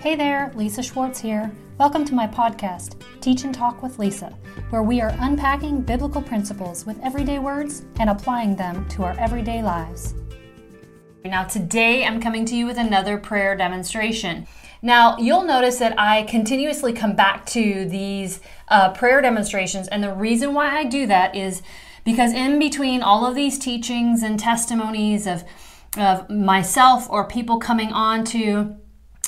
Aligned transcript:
Hey 0.00 0.14
there, 0.14 0.52
Lisa 0.54 0.80
Schwarz 0.80 1.18
here. 1.18 1.50
Welcome 1.76 2.04
to 2.04 2.14
my 2.14 2.28
podcast, 2.28 3.02
Teach 3.20 3.42
and 3.42 3.52
Talk 3.52 3.82
with 3.82 3.98
Lisa, 3.98 4.32
where 4.70 4.84
we 4.84 5.00
are 5.00 5.12
unpacking 5.18 5.80
biblical 5.80 6.22
principles 6.22 6.86
with 6.86 7.00
everyday 7.02 7.40
words 7.40 7.84
and 7.98 8.08
applying 8.08 8.54
them 8.54 8.86
to 8.90 9.02
our 9.02 9.18
everyday 9.18 9.60
lives. 9.60 10.14
Now, 11.24 11.42
today 11.42 12.06
I'm 12.06 12.20
coming 12.20 12.44
to 12.44 12.54
you 12.54 12.64
with 12.64 12.78
another 12.78 13.18
prayer 13.18 13.56
demonstration. 13.56 14.46
Now, 14.82 15.18
you'll 15.18 15.42
notice 15.42 15.80
that 15.80 15.98
I 15.98 16.22
continuously 16.22 16.92
come 16.92 17.16
back 17.16 17.44
to 17.46 17.84
these 17.88 18.40
uh, 18.68 18.92
prayer 18.92 19.20
demonstrations, 19.20 19.88
and 19.88 20.00
the 20.00 20.14
reason 20.14 20.54
why 20.54 20.78
I 20.78 20.84
do 20.84 21.08
that 21.08 21.34
is 21.34 21.60
because 22.04 22.32
in 22.32 22.60
between 22.60 23.02
all 23.02 23.26
of 23.26 23.34
these 23.34 23.58
teachings 23.58 24.22
and 24.22 24.38
testimonies 24.38 25.26
of, 25.26 25.42
of 25.96 26.30
myself 26.30 27.10
or 27.10 27.26
people 27.26 27.58
coming 27.58 27.92
on 27.92 28.24
to 28.26 28.76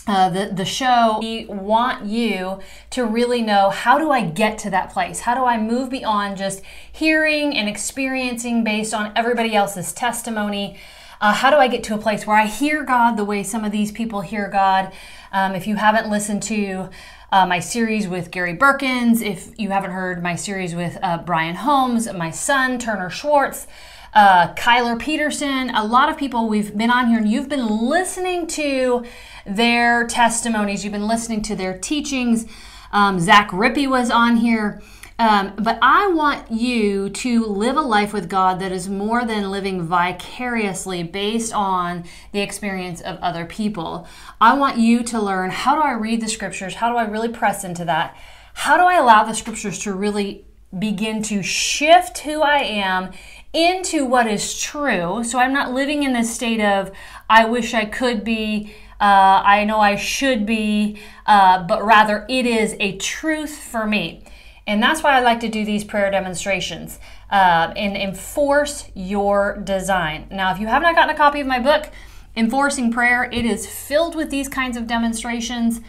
uh, 0.06 0.28
the, 0.30 0.46
the 0.52 0.64
show, 0.64 1.18
we 1.20 1.44
want 1.46 2.06
you 2.06 2.58
to 2.90 3.04
really 3.04 3.42
know 3.42 3.70
how 3.70 3.98
do 3.98 4.10
I 4.10 4.24
get 4.24 4.58
to 4.58 4.70
that 4.70 4.90
place? 4.90 5.20
How 5.20 5.34
do 5.34 5.44
I 5.44 5.58
move 5.58 5.90
beyond 5.90 6.36
just 6.36 6.62
hearing 6.90 7.56
and 7.56 7.68
experiencing 7.68 8.64
based 8.64 8.94
on 8.94 9.12
everybody 9.14 9.54
else's 9.54 9.92
testimony? 9.92 10.78
Uh, 11.20 11.34
how 11.34 11.50
do 11.50 11.56
I 11.56 11.68
get 11.68 11.84
to 11.84 11.94
a 11.94 11.98
place 11.98 12.26
where 12.26 12.36
I 12.36 12.46
hear 12.46 12.82
God 12.82 13.16
the 13.16 13.24
way 13.24 13.42
some 13.42 13.62
of 13.62 13.72
these 13.72 13.92
people 13.92 14.22
hear 14.22 14.48
God? 14.48 14.90
Um, 15.32 15.54
if 15.54 15.66
you 15.66 15.76
haven't 15.76 16.10
listened 16.10 16.42
to 16.44 16.88
uh, 17.30 17.46
my 17.46 17.60
series 17.60 18.08
with 18.08 18.30
Gary 18.30 18.56
Birkins, 18.56 19.20
if 19.22 19.52
you 19.58 19.68
haven't 19.68 19.92
heard 19.92 20.22
my 20.22 20.34
series 20.34 20.74
with 20.74 20.96
uh, 21.02 21.18
Brian 21.18 21.56
Holmes, 21.56 22.10
my 22.12 22.30
son, 22.30 22.78
Turner 22.78 23.10
Schwarz, 23.10 23.66
uh, 24.12 24.54
Kyler 24.54 24.98
Peterson, 24.98 25.70
a 25.70 25.84
lot 25.84 26.08
of 26.08 26.16
people 26.16 26.48
we've 26.48 26.76
been 26.76 26.90
on 26.90 27.08
here 27.08 27.18
and 27.18 27.28
you've 27.28 27.48
been 27.48 27.66
listening 27.66 28.46
to 28.48 29.04
their 29.46 30.06
testimonies, 30.06 30.84
you've 30.84 30.92
been 30.92 31.08
listening 31.08 31.42
to 31.42 31.54
their 31.54 31.78
teachings. 31.78 32.46
Um, 32.92 33.20
Zach 33.20 33.50
Rippey 33.50 33.88
was 33.88 34.10
on 34.10 34.36
here. 34.36 34.82
Um, 35.20 35.52
but 35.58 35.78
I 35.82 36.08
want 36.08 36.50
you 36.50 37.10
to 37.10 37.44
live 37.44 37.76
a 37.76 37.82
life 37.82 38.14
with 38.14 38.26
God 38.30 38.58
that 38.60 38.72
is 38.72 38.88
more 38.88 39.26
than 39.26 39.50
living 39.50 39.82
vicariously 39.82 41.02
based 41.02 41.52
on 41.52 42.04
the 42.32 42.40
experience 42.40 43.02
of 43.02 43.18
other 43.18 43.44
people. 43.44 44.08
I 44.40 44.54
want 44.54 44.78
you 44.78 45.02
to 45.02 45.20
learn 45.20 45.50
how 45.50 45.74
do 45.74 45.82
I 45.82 45.92
read 45.92 46.22
the 46.22 46.28
scriptures? 46.28 46.76
How 46.76 46.90
do 46.90 46.96
I 46.96 47.04
really 47.04 47.28
press 47.28 47.64
into 47.64 47.84
that? 47.84 48.16
How 48.54 48.78
do 48.78 48.84
I 48.84 48.94
allow 48.94 49.24
the 49.24 49.34
scriptures 49.34 49.78
to 49.80 49.92
really 49.92 50.46
begin 50.76 51.22
to 51.24 51.42
shift 51.42 52.18
who 52.20 52.40
I 52.40 52.58
am 52.58 53.10
into 53.52 54.04
what 54.04 54.26
is 54.26 54.58
true? 54.58 55.24
So 55.24 55.38
I'm 55.38 55.52
not 55.52 55.72
living 55.72 56.02
in 56.02 56.12
this 56.12 56.32
state 56.34 56.60
of, 56.60 56.90
I 57.28 57.44
wish 57.44 57.74
I 57.74 57.84
could 57.84 58.24
be. 58.24 58.74
Uh, 59.00 59.42
I 59.44 59.64
know 59.64 59.80
I 59.80 59.96
should 59.96 60.44
be, 60.44 60.98
uh, 61.26 61.62
but 61.62 61.82
rather 61.84 62.26
it 62.28 62.44
is 62.44 62.76
a 62.80 62.96
truth 62.98 63.56
for 63.56 63.86
me. 63.86 64.22
And 64.66 64.82
that's 64.82 65.02
why 65.02 65.16
I 65.16 65.20
like 65.20 65.40
to 65.40 65.48
do 65.48 65.64
these 65.64 65.84
prayer 65.84 66.10
demonstrations 66.10 66.98
uh, 67.30 67.72
and 67.76 67.96
enforce 67.96 68.90
your 68.94 69.56
design. 69.56 70.26
Now, 70.30 70.52
if 70.52 70.60
you 70.60 70.66
have 70.66 70.82
not 70.82 70.94
gotten 70.94 71.14
a 71.14 71.18
copy 71.18 71.40
of 71.40 71.46
my 71.46 71.58
book, 71.58 71.90
Enforcing 72.36 72.92
Prayer, 72.92 73.24
it 73.32 73.44
is 73.44 73.66
filled 73.66 74.14
with 74.14 74.30
these 74.30 74.48
kinds 74.48 74.76
of 74.76 74.86
demonstrations. 74.86 75.80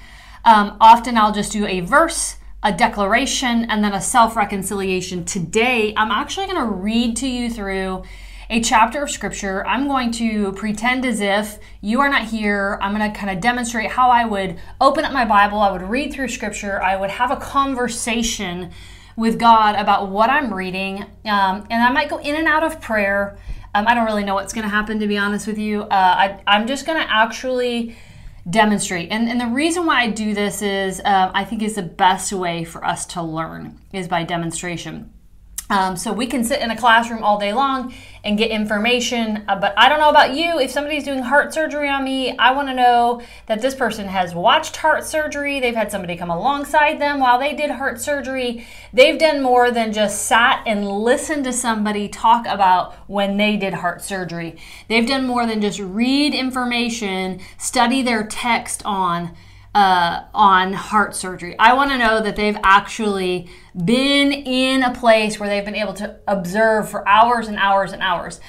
Um, 0.45 0.77
often 0.79 1.17
I'll 1.17 1.33
just 1.33 1.51
do 1.51 1.67
a 1.67 1.81
verse, 1.81 2.37
a 2.63 2.71
declaration, 2.71 3.65
and 3.65 3.83
then 3.83 3.93
a 3.93 4.01
self 4.01 4.35
reconciliation. 4.35 5.25
Today, 5.25 5.93
I'm 5.97 6.11
actually 6.11 6.45
going 6.45 6.59
to 6.59 6.71
read 6.71 7.17
to 7.17 7.27
you 7.27 7.49
through 7.49 8.03
a 8.51 8.61
chapter 8.61 9.01
of 9.01 9.09
scripture. 9.09 9.65
I'm 9.65 9.87
going 9.87 10.11
to 10.11 10.51
pretend 10.53 11.05
as 11.05 11.21
if 11.21 11.57
you 11.79 12.01
are 12.01 12.09
not 12.09 12.25
here. 12.25 12.77
I'm 12.81 12.95
going 12.95 13.11
to 13.11 13.17
kind 13.17 13.31
of 13.35 13.41
demonstrate 13.41 13.91
how 13.91 14.09
I 14.09 14.25
would 14.25 14.59
open 14.79 15.05
up 15.05 15.13
my 15.13 15.25
Bible, 15.25 15.59
I 15.59 15.71
would 15.71 15.81
read 15.81 16.13
through 16.13 16.27
scripture, 16.27 16.81
I 16.81 16.97
would 16.97 17.09
have 17.09 17.31
a 17.31 17.37
conversation 17.37 18.71
with 19.15 19.39
God 19.39 19.75
about 19.75 20.09
what 20.09 20.29
I'm 20.29 20.53
reading, 20.53 21.03
um, 21.25 21.65
and 21.69 21.83
I 21.83 21.91
might 21.91 22.09
go 22.09 22.17
in 22.17 22.35
and 22.35 22.47
out 22.47 22.63
of 22.63 22.79
prayer. 22.81 23.37
Um, 23.73 23.87
I 23.87 23.95
don't 23.95 24.05
really 24.05 24.23
know 24.25 24.35
what's 24.35 24.53
going 24.53 24.63
to 24.63 24.69
happen, 24.69 24.99
to 24.99 25.07
be 25.07 25.17
honest 25.17 25.47
with 25.47 25.57
you. 25.57 25.83
Uh, 25.83 25.87
I, 25.91 26.43
I'm 26.45 26.67
just 26.67 26.85
going 26.85 27.01
to 27.01 27.09
actually 27.09 27.95
demonstrate. 28.49 29.11
And, 29.11 29.29
and 29.29 29.39
the 29.39 29.47
reason 29.47 29.85
why 29.85 30.01
I 30.01 30.09
do 30.09 30.33
this 30.33 30.61
is 30.61 30.99
uh, 31.01 31.31
I 31.33 31.43
think 31.43 31.61
is 31.61 31.75
the 31.75 31.83
best 31.83 32.33
way 32.33 32.63
for 32.63 32.83
us 32.83 33.05
to 33.07 33.21
learn 33.21 33.79
is 33.93 34.07
by 34.07 34.23
demonstration. 34.23 35.10
Um, 35.71 35.95
so 35.95 36.11
we 36.11 36.27
can 36.27 36.43
sit 36.43 36.59
in 36.59 36.69
a 36.69 36.75
classroom 36.75 37.23
all 37.23 37.39
day 37.39 37.53
long 37.53 37.93
and 38.25 38.37
get 38.37 38.51
information. 38.51 39.45
Uh, 39.47 39.55
but 39.55 39.73
I 39.77 39.87
don't 39.87 40.01
know 40.01 40.09
about 40.09 40.35
you. 40.35 40.59
If 40.59 40.69
somebody's 40.69 41.05
doing 41.05 41.23
heart 41.23 41.53
surgery 41.53 41.87
on 41.87 42.03
me, 42.03 42.37
I 42.37 42.51
want 42.51 42.67
to 42.67 42.73
know 42.73 43.21
that 43.47 43.61
this 43.61 43.73
person 43.73 44.05
has 44.05 44.35
watched 44.35 44.75
heart 44.75 45.05
surgery. 45.05 45.61
They've 45.61 45.73
had 45.73 45.89
somebody 45.89 46.17
come 46.17 46.29
alongside 46.29 46.99
them 46.99 47.21
while 47.21 47.39
they 47.39 47.55
did 47.55 47.71
heart 47.71 48.01
surgery. 48.01 48.67
They've 48.91 49.17
done 49.17 49.41
more 49.41 49.71
than 49.71 49.93
just 49.93 50.23
sat 50.23 50.61
and 50.67 50.85
listened 50.85 51.45
to 51.45 51.53
somebody 51.53 52.09
talk 52.09 52.45
about 52.45 52.93
when 53.07 53.37
they 53.37 53.55
did 53.55 53.75
heart 53.75 54.03
surgery. 54.03 54.57
They've 54.89 55.07
done 55.07 55.25
more 55.25 55.47
than 55.47 55.61
just 55.61 55.79
read 55.79 56.35
information, 56.35 57.39
study 57.57 58.01
their 58.01 58.25
text 58.27 58.81
on 58.83 59.37
uh, 59.73 60.23
on 60.33 60.73
heart 60.73 61.15
surgery. 61.15 61.57
I 61.57 61.73
want 61.73 61.91
to 61.91 61.97
know 61.97 62.21
that 62.21 62.35
they've 62.35 62.57
actually 62.63 63.49
been 63.85 64.31
in 64.31 64.83
a 64.83 64.93
place 64.93 65.39
where 65.39 65.47
they've 65.47 65.65
been 65.65 65.75
able 65.75 65.93
to 65.95 66.19
observe 66.27 66.89
for 66.89 67.07
hours 67.07 67.47
and 67.47 67.57
hours 67.57 67.93
and 67.93 68.01
hours. 68.01 68.41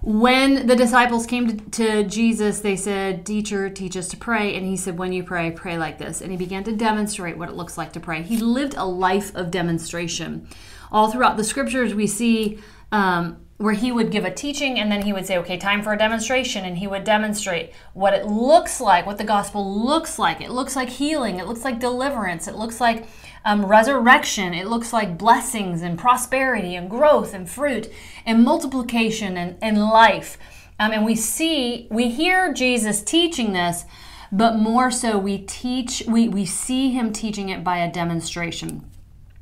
When 0.00 0.68
the 0.68 0.76
disciples 0.76 1.26
came 1.26 1.48
to, 1.48 1.70
to, 1.70 2.04
Jesus, 2.04 2.60
they 2.60 2.76
said, 2.76 3.26
Teacher, 3.26 3.68
teach 3.68 3.96
us 3.96 4.06
to 4.08 4.16
pray. 4.16 4.54
And 4.54 4.64
he 4.64 4.76
said, 4.76 4.96
When 4.96 5.12
you 5.12 5.24
pray, 5.24 5.50
pray 5.50 5.76
like 5.76 5.98
this. 5.98 6.20
And 6.20 6.30
he 6.30 6.36
began 6.36 6.62
to 6.64 6.72
demonstrate 6.72 7.36
what 7.36 7.48
it 7.48 7.56
looks 7.56 7.76
like 7.76 7.92
to 7.94 8.00
pray. 8.00 8.22
He 8.22 8.38
lived 8.38 8.74
a 8.74 8.84
life 8.84 9.34
of 9.34 9.50
demonstration. 9.50 10.46
All 10.92 11.10
throughout 11.10 11.36
the 11.36 11.42
scriptures, 11.42 11.94
we 11.94 12.06
see 12.06 12.60
um, 12.92 13.40
where 13.58 13.74
he 13.74 13.90
would 13.90 14.12
give 14.12 14.24
a 14.24 14.30
teaching 14.32 14.78
and 14.78 14.90
then 14.90 15.02
he 15.02 15.12
would 15.12 15.26
say, 15.26 15.36
okay, 15.36 15.56
time 15.56 15.82
for 15.82 15.92
a 15.92 15.98
demonstration. 15.98 16.64
And 16.64 16.78
he 16.78 16.86
would 16.86 17.02
demonstrate 17.02 17.72
what 17.92 18.14
it 18.14 18.24
looks 18.24 18.80
like, 18.80 19.04
what 19.04 19.18
the 19.18 19.24
gospel 19.24 19.84
looks 19.84 20.18
like. 20.18 20.40
It 20.40 20.50
looks 20.50 20.76
like 20.76 20.88
healing, 20.88 21.38
it 21.38 21.46
looks 21.46 21.64
like 21.64 21.80
deliverance, 21.80 22.46
it 22.46 22.54
looks 22.54 22.80
like 22.80 23.08
um, 23.44 23.66
resurrection, 23.66 24.54
it 24.54 24.68
looks 24.68 24.92
like 24.92 25.18
blessings 25.18 25.82
and 25.82 25.98
prosperity 25.98 26.76
and 26.76 26.88
growth 26.88 27.34
and 27.34 27.50
fruit 27.50 27.92
and 28.24 28.44
multiplication 28.44 29.36
and, 29.36 29.58
and 29.60 29.78
life. 29.78 30.38
Um, 30.78 30.92
and 30.92 31.04
we 31.04 31.16
see, 31.16 31.88
we 31.90 32.10
hear 32.10 32.52
Jesus 32.52 33.02
teaching 33.02 33.52
this, 33.52 33.84
but 34.30 34.56
more 34.56 34.92
so 34.92 35.18
we 35.18 35.38
teach, 35.38 36.04
we, 36.06 36.28
we 36.28 36.44
see 36.44 36.90
him 36.90 37.12
teaching 37.12 37.48
it 37.48 37.64
by 37.64 37.78
a 37.78 37.90
demonstration. 37.90 38.88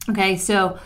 Okay, 0.08 0.36
so 0.36 0.78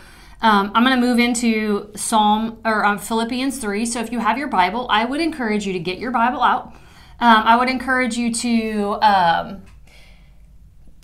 um, 0.42 0.72
I'm 0.74 0.84
going 0.84 0.98
to 0.98 1.06
move 1.06 1.18
into 1.18 1.90
Psalm 1.94 2.58
or 2.64 2.84
um, 2.84 2.98
Philippians 2.98 3.58
3. 3.58 3.84
So 3.84 4.00
if 4.00 4.10
you 4.10 4.20
have 4.20 4.38
your 4.38 4.48
Bible, 4.48 4.86
I 4.88 5.04
would 5.04 5.20
encourage 5.20 5.66
you 5.66 5.72
to 5.74 5.78
get 5.78 5.98
your 5.98 6.10
Bible 6.10 6.42
out. 6.42 6.74
Um, 7.20 7.42
I 7.44 7.56
would 7.56 7.68
encourage 7.68 8.16
you 8.16 8.32
to 8.32 8.98
um, 9.02 9.62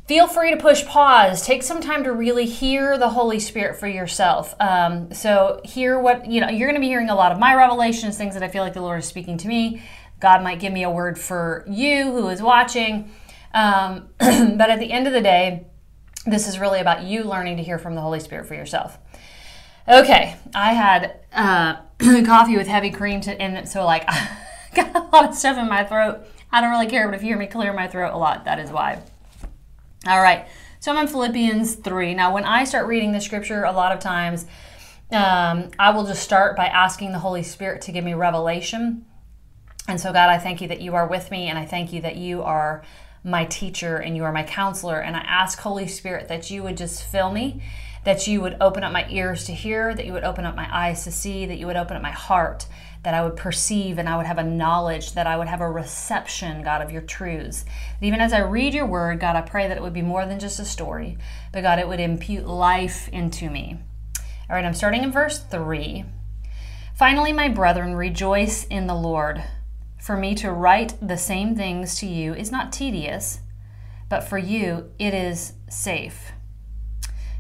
feel 0.07 0.27
free 0.27 0.51
to 0.53 0.57
push 0.57 0.87
pause. 0.87 1.45
Take 1.45 1.63
some 1.63 1.83
time 1.83 2.05
to 2.05 2.13
really 2.13 2.47
hear 2.47 2.97
the 2.97 3.11
Holy 3.11 3.39
Spirit 3.39 3.79
for 3.79 3.87
yourself. 3.87 4.55
Um, 4.59 5.13
so 5.13 5.61
hear 5.65 5.99
what, 5.99 6.27
you 6.31 6.41
know, 6.41 6.49
you're 6.49 6.69
going 6.69 6.81
to 6.81 6.81
be 6.81 6.89
hearing 6.89 7.11
a 7.11 7.15
lot 7.15 7.33
of 7.33 7.39
my 7.39 7.55
revelations, 7.55 8.17
things 8.17 8.33
that 8.35 8.43
I 8.43 8.49
feel 8.49 8.63
like 8.63 8.73
the 8.73 8.81
Lord 8.81 9.01
is 9.01 9.07
speaking 9.07 9.37
to 9.39 9.49
me. 9.49 9.83
God 10.19 10.43
might 10.43 10.61
give 10.61 10.73
me 10.73 10.83
a 10.83 10.91
word 10.91 11.19
for 11.19 11.65
you 11.69 12.05
who 12.05 12.29
is 12.29 12.41
watching. 12.41 13.11
Um, 13.53 14.09
but 14.19 14.71
at 14.71 14.79
the 14.79 14.91
end 14.91 15.07
of 15.07 15.13
the 15.13 15.21
day, 15.21 15.67
this 16.25 16.49
is 16.49 16.59
really 16.59 16.81
about 16.81 17.03
you 17.03 17.25
learning 17.25 17.59
to 17.59 17.63
hear 17.63 17.79
from 17.79 17.95
the 17.95 18.01
Holy 18.01 18.21
Spirit 18.21 18.47
for 18.47 18.55
yourself. 18.55 18.99
Okay, 19.89 20.37
I 20.53 20.73
had 20.73 21.21
uh, 21.33 21.77
coffee 22.25 22.57
with 22.57 22.67
heavy 22.67 22.91
cream, 22.91 23.21
to, 23.23 23.41
and 23.41 23.69
so 23.69 23.85
like 23.85 24.05
I 24.09 24.29
got 24.75 24.97
a 24.97 25.01
lot 25.17 25.29
of 25.29 25.35
stuff 25.35 25.57
in 25.59 25.69
my 25.69 25.85
throat. 25.85 26.27
I 26.51 26.61
don't 26.61 26.71
really 26.71 26.89
care, 26.89 27.07
but 27.07 27.15
if 27.15 27.23
you 27.23 27.29
hear 27.29 27.39
me 27.39 27.47
clear 27.47 27.73
my 27.73 27.87
throat 27.87 28.13
a 28.13 28.19
lot, 28.19 28.45
that 28.47 28.59
is 28.59 28.71
why. 28.71 29.01
All 30.07 30.21
right, 30.21 30.49
so 30.81 30.91
I'm 30.91 30.99
in 30.99 31.07
Philippians 31.07 31.77
3. 31.77 32.15
Now, 32.15 32.35
when 32.35 32.45
I 32.45 32.65
start 32.65 32.89
reading 32.89 33.13
the 33.13 33.21
scripture, 33.21 33.63
a 33.63 33.73
lot 33.73 33.93
of 33.93 34.01
times 34.01 34.47
um, 35.13 35.71
I 35.79 35.91
will 35.91 36.05
just 36.05 36.23
start 36.23 36.57
by 36.57 36.67
asking 36.67 37.13
the 37.13 37.21
Holy 37.21 37.45
Spirit 37.45 37.83
to 37.83 37.93
give 37.93 38.05
me 38.05 38.15
revelation. 38.15 39.07
And 39.87 40.01
so, 40.01 40.13
God, 40.13 40.31
I 40.31 40.39
thank 40.39 40.61
you 40.61 40.67
that 40.67 40.81
you 40.81 40.97
are 40.97 41.07
with 41.07 41.31
me, 41.31 41.47
and 41.47 41.57
I 41.57 41.65
thank 41.65 41.93
you 41.93 42.01
that 42.01 42.17
you 42.17 42.43
are 42.43 42.83
my 43.23 43.45
teacher 43.45 43.97
and 43.97 44.17
you 44.17 44.25
are 44.25 44.33
my 44.33 44.45
counselor. 44.45 45.01
And 45.01 45.17
I 45.17 45.21
ask, 45.21 45.59
Holy 45.61 45.87
Spirit, 45.87 46.27
that 46.29 46.51
you 46.51 46.65
would 46.65 46.77
just 46.77 47.05
fill 47.05 47.31
me 47.31 47.63
that 48.07 48.29
you 48.29 48.41
would 48.41 48.57
open 48.61 48.85
up 48.85 48.93
my 48.93 49.05
ears 49.11 49.43
to 49.45 49.53
hear, 49.53 49.93
that 49.93 50.07
you 50.07 50.13
would 50.13 50.23
open 50.23 50.47
up 50.47 50.55
my 50.55 50.69
eyes 50.71 51.03
to 51.03 51.11
see, 51.11 51.45
that 51.45 51.59
you 51.59 51.67
would 51.67 51.75
open 51.75 51.97
up 51.97 52.03
my 52.03 52.13
heart, 52.13 52.67
that 53.03 53.15
I 53.15 53.25
would 53.25 53.35
perceive 53.37 53.99
and 53.99 54.09
I 54.09 54.17
would 54.17 54.27
have 54.27 54.39
a 54.39 54.45
knowledge, 54.45 55.15
that 55.15 55.27
I 55.27 55.37
would 55.37 55.49
have 55.49 55.61
a 55.61 55.69
reception, 55.69 56.63
God, 56.63 56.83
of 56.83 56.93
your 56.93 57.03
truths. 57.03 57.65
Even 58.01 58.21
as 58.21 58.33
I 58.33 58.39
read 58.39 58.75
your 58.75 58.87
word, 58.87 59.19
God, 59.19 59.35
I 59.35 59.41
pray 59.41 59.67
that 59.67 59.77
it 59.77 59.83
would 59.83 59.93
be 59.93 60.03
more 60.03 60.25
than 60.25 60.39
just 60.39 60.61
a 60.61 60.65
story, 60.65 61.19
but 61.53 61.63
God, 61.63 61.81
it 61.81 61.89
would 61.89 61.99
impute 61.99 62.47
life 62.47 63.09
into 63.09 63.51
me. 63.51 63.81
All 64.49 64.55
right, 64.55 64.65
I'm 64.65 64.73
starting 64.73 65.03
in 65.03 65.11
verse 65.11 65.41
3. 65.41 66.05
Finally, 66.95 67.33
my 67.33 67.49
brethren, 67.49 67.97
rejoice 67.97 68.65
in 68.69 68.87
the 68.87 68.95
Lord. 68.95 69.43
For 70.01 70.17
me 70.17 70.37
to 70.37 70.53
write 70.53 70.95
the 71.03 71.19
same 71.19 71.57
things 71.57 71.97
to 71.97 72.07
you 72.07 72.35
is 72.35 72.53
not 72.53 72.73
tedious 72.73 73.41
but 74.09 74.23
for 74.23 74.39
you, 74.39 74.91
it 74.99 75.15
is 75.15 75.55
safe. 75.69 76.33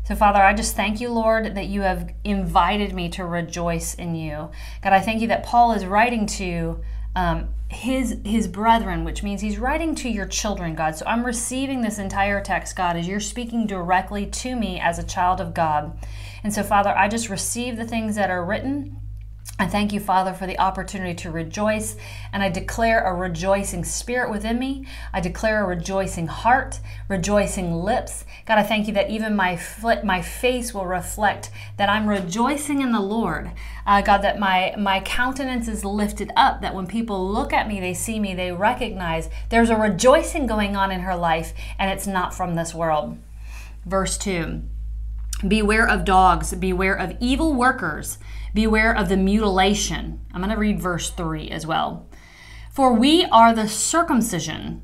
So, 0.06 0.14
Father, 0.14 0.40
I 0.40 0.54
just 0.54 0.76
thank 0.76 1.00
you, 1.00 1.10
Lord, 1.10 1.56
that 1.56 1.66
you 1.66 1.80
have 1.80 2.14
invited 2.22 2.94
me 2.94 3.08
to 3.08 3.24
rejoice 3.24 3.94
in 3.94 4.14
you. 4.14 4.50
God, 4.80 4.92
I 4.92 5.00
thank 5.00 5.20
you 5.20 5.26
that 5.26 5.44
Paul 5.44 5.72
is 5.72 5.84
writing 5.84 6.26
to 6.26 6.80
um, 7.16 7.48
his 7.68 8.20
his 8.24 8.46
brethren, 8.46 9.02
which 9.02 9.24
means 9.24 9.40
he's 9.40 9.58
writing 9.58 9.96
to 9.96 10.08
your 10.08 10.26
children, 10.26 10.76
God. 10.76 10.94
So 10.94 11.04
I'm 11.06 11.26
receiving 11.26 11.82
this 11.82 11.98
entire 11.98 12.40
text, 12.40 12.76
God, 12.76 12.96
as 12.96 13.08
you're 13.08 13.18
speaking 13.18 13.66
directly 13.66 14.26
to 14.26 14.54
me 14.54 14.78
as 14.78 15.00
a 15.00 15.02
child 15.02 15.40
of 15.40 15.54
God. 15.54 15.98
And 16.44 16.54
so, 16.54 16.62
Father, 16.62 16.96
I 16.96 17.08
just 17.08 17.28
receive 17.28 17.76
the 17.76 17.84
things 17.84 18.14
that 18.14 18.30
are 18.30 18.44
written 18.44 19.00
I 19.58 19.66
thank 19.66 19.94
you, 19.94 20.00
Father, 20.00 20.34
for 20.34 20.46
the 20.46 20.58
opportunity 20.58 21.14
to 21.14 21.30
rejoice, 21.30 21.96
and 22.30 22.42
I 22.42 22.50
declare 22.50 23.02
a 23.02 23.14
rejoicing 23.14 23.84
spirit 23.84 24.30
within 24.30 24.58
me. 24.58 24.86
I 25.14 25.20
declare 25.20 25.64
a 25.64 25.66
rejoicing 25.66 26.26
heart, 26.26 26.78
rejoicing 27.08 27.72
lips. 27.72 28.26
God, 28.44 28.58
I 28.58 28.62
thank 28.62 28.86
you 28.86 28.92
that 28.92 29.08
even 29.08 29.34
my 29.34 29.56
foot, 29.56 30.04
my 30.04 30.20
face 30.20 30.74
will 30.74 30.84
reflect 30.84 31.50
that 31.78 31.88
I'm 31.88 32.06
rejoicing 32.06 32.82
in 32.82 32.92
the 32.92 33.00
Lord. 33.00 33.50
Uh, 33.86 34.02
God, 34.02 34.18
that 34.18 34.38
my 34.38 34.74
my 34.76 35.00
countenance 35.00 35.68
is 35.68 35.86
lifted 35.86 36.30
up. 36.36 36.60
That 36.60 36.74
when 36.74 36.86
people 36.86 37.26
look 37.26 37.54
at 37.54 37.66
me, 37.66 37.80
they 37.80 37.94
see 37.94 38.20
me, 38.20 38.34
they 38.34 38.52
recognize 38.52 39.30
there's 39.48 39.70
a 39.70 39.76
rejoicing 39.76 40.46
going 40.46 40.76
on 40.76 40.92
in 40.92 41.00
her 41.00 41.16
life, 41.16 41.54
and 41.78 41.90
it's 41.90 42.06
not 42.06 42.34
from 42.34 42.56
this 42.56 42.74
world. 42.74 43.16
Verse 43.86 44.18
two. 44.18 44.64
Beware 45.46 45.86
of 45.86 46.04
dogs, 46.04 46.54
beware 46.54 46.94
of 46.94 47.16
evil 47.20 47.52
workers, 47.52 48.18
beware 48.54 48.96
of 48.96 49.10
the 49.10 49.18
mutilation. 49.18 50.20
I'm 50.32 50.40
going 50.40 50.50
to 50.50 50.56
read 50.56 50.80
verse 50.80 51.10
3 51.10 51.50
as 51.50 51.66
well. 51.66 52.08
For 52.72 52.94
we 52.94 53.24
are 53.26 53.54
the 53.54 53.68
circumcision 53.68 54.82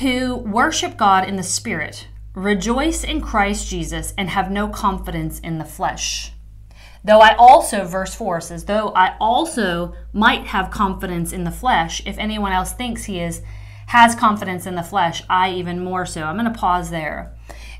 who 0.00 0.36
worship 0.36 0.96
God 0.96 1.28
in 1.28 1.36
the 1.36 1.44
Spirit, 1.44 2.08
rejoice 2.34 3.04
in 3.04 3.20
Christ 3.20 3.68
Jesus, 3.68 4.12
and 4.18 4.28
have 4.30 4.50
no 4.50 4.68
confidence 4.68 5.38
in 5.38 5.58
the 5.58 5.64
flesh. 5.64 6.32
Though 7.04 7.20
I 7.20 7.36
also, 7.36 7.84
verse 7.84 8.14
4 8.14 8.40
says, 8.40 8.64
though 8.64 8.88
I 8.88 9.16
also 9.20 9.94
might 10.12 10.46
have 10.46 10.72
confidence 10.72 11.32
in 11.32 11.44
the 11.44 11.52
flesh, 11.52 12.02
if 12.04 12.18
anyone 12.18 12.50
else 12.50 12.72
thinks 12.72 13.04
he 13.04 13.20
is 13.20 13.40
has 13.86 14.16
confidence 14.16 14.66
in 14.66 14.74
the 14.74 14.82
flesh, 14.82 15.22
I 15.30 15.50
even 15.52 15.84
more 15.84 16.04
so. 16.04 16.24
I'm 16.24 16.36
going 16.36 16.52
to 16.52 16.58
pause 16.58 16.90
there. 16.90 17.36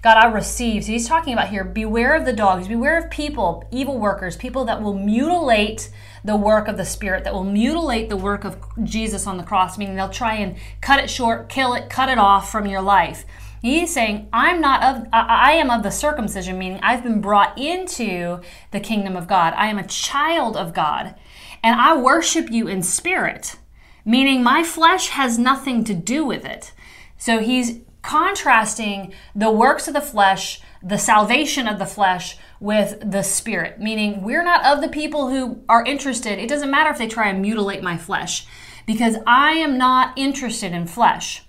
God, 0.07 0.19
I 0.19 0.27
receive. 0.27 0.85
So 0.85 0.93
he's 0.93 1.09
talking 1.09 1.33
about 1.33 1.49
here 1.49 1.65
beware 1.65 2.15
of 2.15 2.25
the 2.25 2.33
dogs, 2.33 2.69
beware 2.69 2.97
of 2.97 3.11
people, 3.11 3.65
evil 3.73 3.99
workers, 3.99 4.37
people 4.37 4.65
that 4.67 4.81
will 4.81 4.95
mutilate 4.95 5.91
the 6.23 6.37
work 6.37 6.69
of 6.69 6.77
the 6.77 6.85
Spirit, 6.85 7.25
that 7.25 7.35
will 7.35 7.43
mutilate 7.43 8.09
the 8.09 8.17
work 8.17 8.45
of 8.45 8.57
Jesus 8.85 9.27
on 9.27 9.37
the 9.37 9.43
cross, 9.43 9.77
meaning 9.77 9.97
they'll 9.97 10.09
try 10.09 10.35
and 10.35 10.55
cut 10.81 11.03
it 11.03 11.11
short, 11.11 11.49
kill 11.49 11.75
it, 11.75 11.91
cut 11.91 12.09
it 12.09 12.19
off 12.19 12.53
from 12.53 12.67
your 12.67 12.83
life. 12.83 13.25
He's 13.61 13.93
saying, 13.93 14.29
I'm 14.33 14.61
not 14.61 14.81
of, 14.85 15.09
I 15.13 15.55
am 15.55 15.73
of 15.73 15.83
the 15.83 15.91
circumcision, 15.91 16.57
meaning 16.57 16.79
I've 16.85 17.03
been 17.03 17.21
brought 17.21 17.59
into 17.59 18.43
the 18.71 18.79
kingdom 18.79 19.17
of 19.17 19.27
God. 19.27 19.55
I 19.57 19.67
am 19.67 19.79
a 19.81 19.89
child 19.89 20.57
of 20.57 20.73
God, 20.73 21.17
and 21.65 21.81
I 21.81 21.97
worship 21.97 22.49
you 22.49 22.69
in 22.69 22.85
spirit, 22.85 23.57
meaning 24.05 24.45
my 24.45 24.63
flesh 24.63 25.09
has 25.09 25.37
nothing 25.37 25.83
to 25.83 25.95
do 25.95 26.25
with 26.25 26.45
it. 26.45 26.73
So 27.19 27.41
he's 27.41 27.81
contrasting 28.07 29.13
the 29.35 29.51
works 29.51 29.89
of 29.89 29.95
the 29.95 30.01
flesh, 30.01 30.61
the 30.81 30.97
salvation 30.97 31.67
of 31.67 31.81
the 31.81 31.85
flesh, 31.85 32.39
with 32.61 32.99
the 33.11 33.23
spirit, 33.23 33.81
meaning 33.81 34.23
we're 34.23 34.45
not 34.45 34.65
of 34.65 34.81
the 34.81 34.89
people 34.89 35.29
who 35.29 35.61
are 35.69 35.85
interested. 35.85 36.39
It 36.39 36.49
doesn't 36.49 36.71
matter 36.71 36.91
if 36.91 36.99
they 36.99 37.09
try 37.09 37.29
and 37.29 37.43
mutilate 37.43 37.83
my 37.83 37.97
flesh, 37.97 38.47
because 38.87 39.17
I 39.27 39.55
am 39.55 39.77
not 39.77 40.17
interested 40.17 40.73
in 40.73 40.87
flesh. 40.87 41.43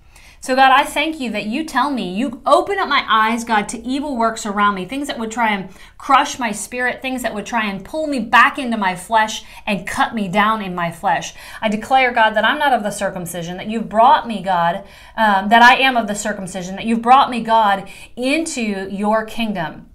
So, 0.48 0.56
God, 0.56 0.72
I 0.72 0.86
thank 0.86 1.20
you 1.20 1.30
that 1.32 1.48
you 1.48 1.66
tell 1.66 1.92
me, 1.92 2.14
you 2.14 2.42
open 2.46 2.80
up 2.80 2.88
my 2.88 3.04
eyes, 3.10 3.44
God, 3.44 3.68
to 3.68 3.86
evil 3.86 4.16
works 4.16 4.46
around 4.46 4.76
me, 4.76 4.86
things 4.86 5.08
that 5.08 5.20
would 5.20 5.30
try 5.30 5.50
and 5.50 5.70
crush 5.98 6.40
my 6.40 6.54
spirit, 6.54 7.02
things 7.02 7.22
that 7.24 7.36
would 7.36 7.46
try 7.46 7.66
and 7.66 7.84
pull 7.84 8.08
me 8.08 8.22
back 8.22 8.58
into 8.58 8.78
my 8.78 8.96
flesh 8.96 9.44
and 9.66 9.86
cut 9.86 10.16
me 10.16 10.30
down 10.30 10.62
in 10.62 10.74
my 10.74 10.90
flesh. 10.90 11.34
I 11.62 11.68
declare, 11.68 12.14
God, 12.14 12.30
that 12.30 12.46
I'm 12.46 12.60
not 12.60 12.72
of 12.72 12.82
the 12.82 12.92
circumcision, 12.92 13.58
that 13.58 13.68
you've 13.68 13.90
brought 13.90 14.26
me, 14.26 14.42
God, 14.42 14.86
um, 15.18 15.50
that 15.50 15.62
I 15.62 15.80
am 15.80 15.98
of 15.98 16.08
the 16.08 16.16
circumcision, 16.16 16.78
that 16.78 16.86
you've 16.86 17.02
brought 17.02 17.30
me, 17.30 17.44
God, 17.44 17.90
into 18.16 18.88
your 18.90 19.26
kingdom 19.26 19.90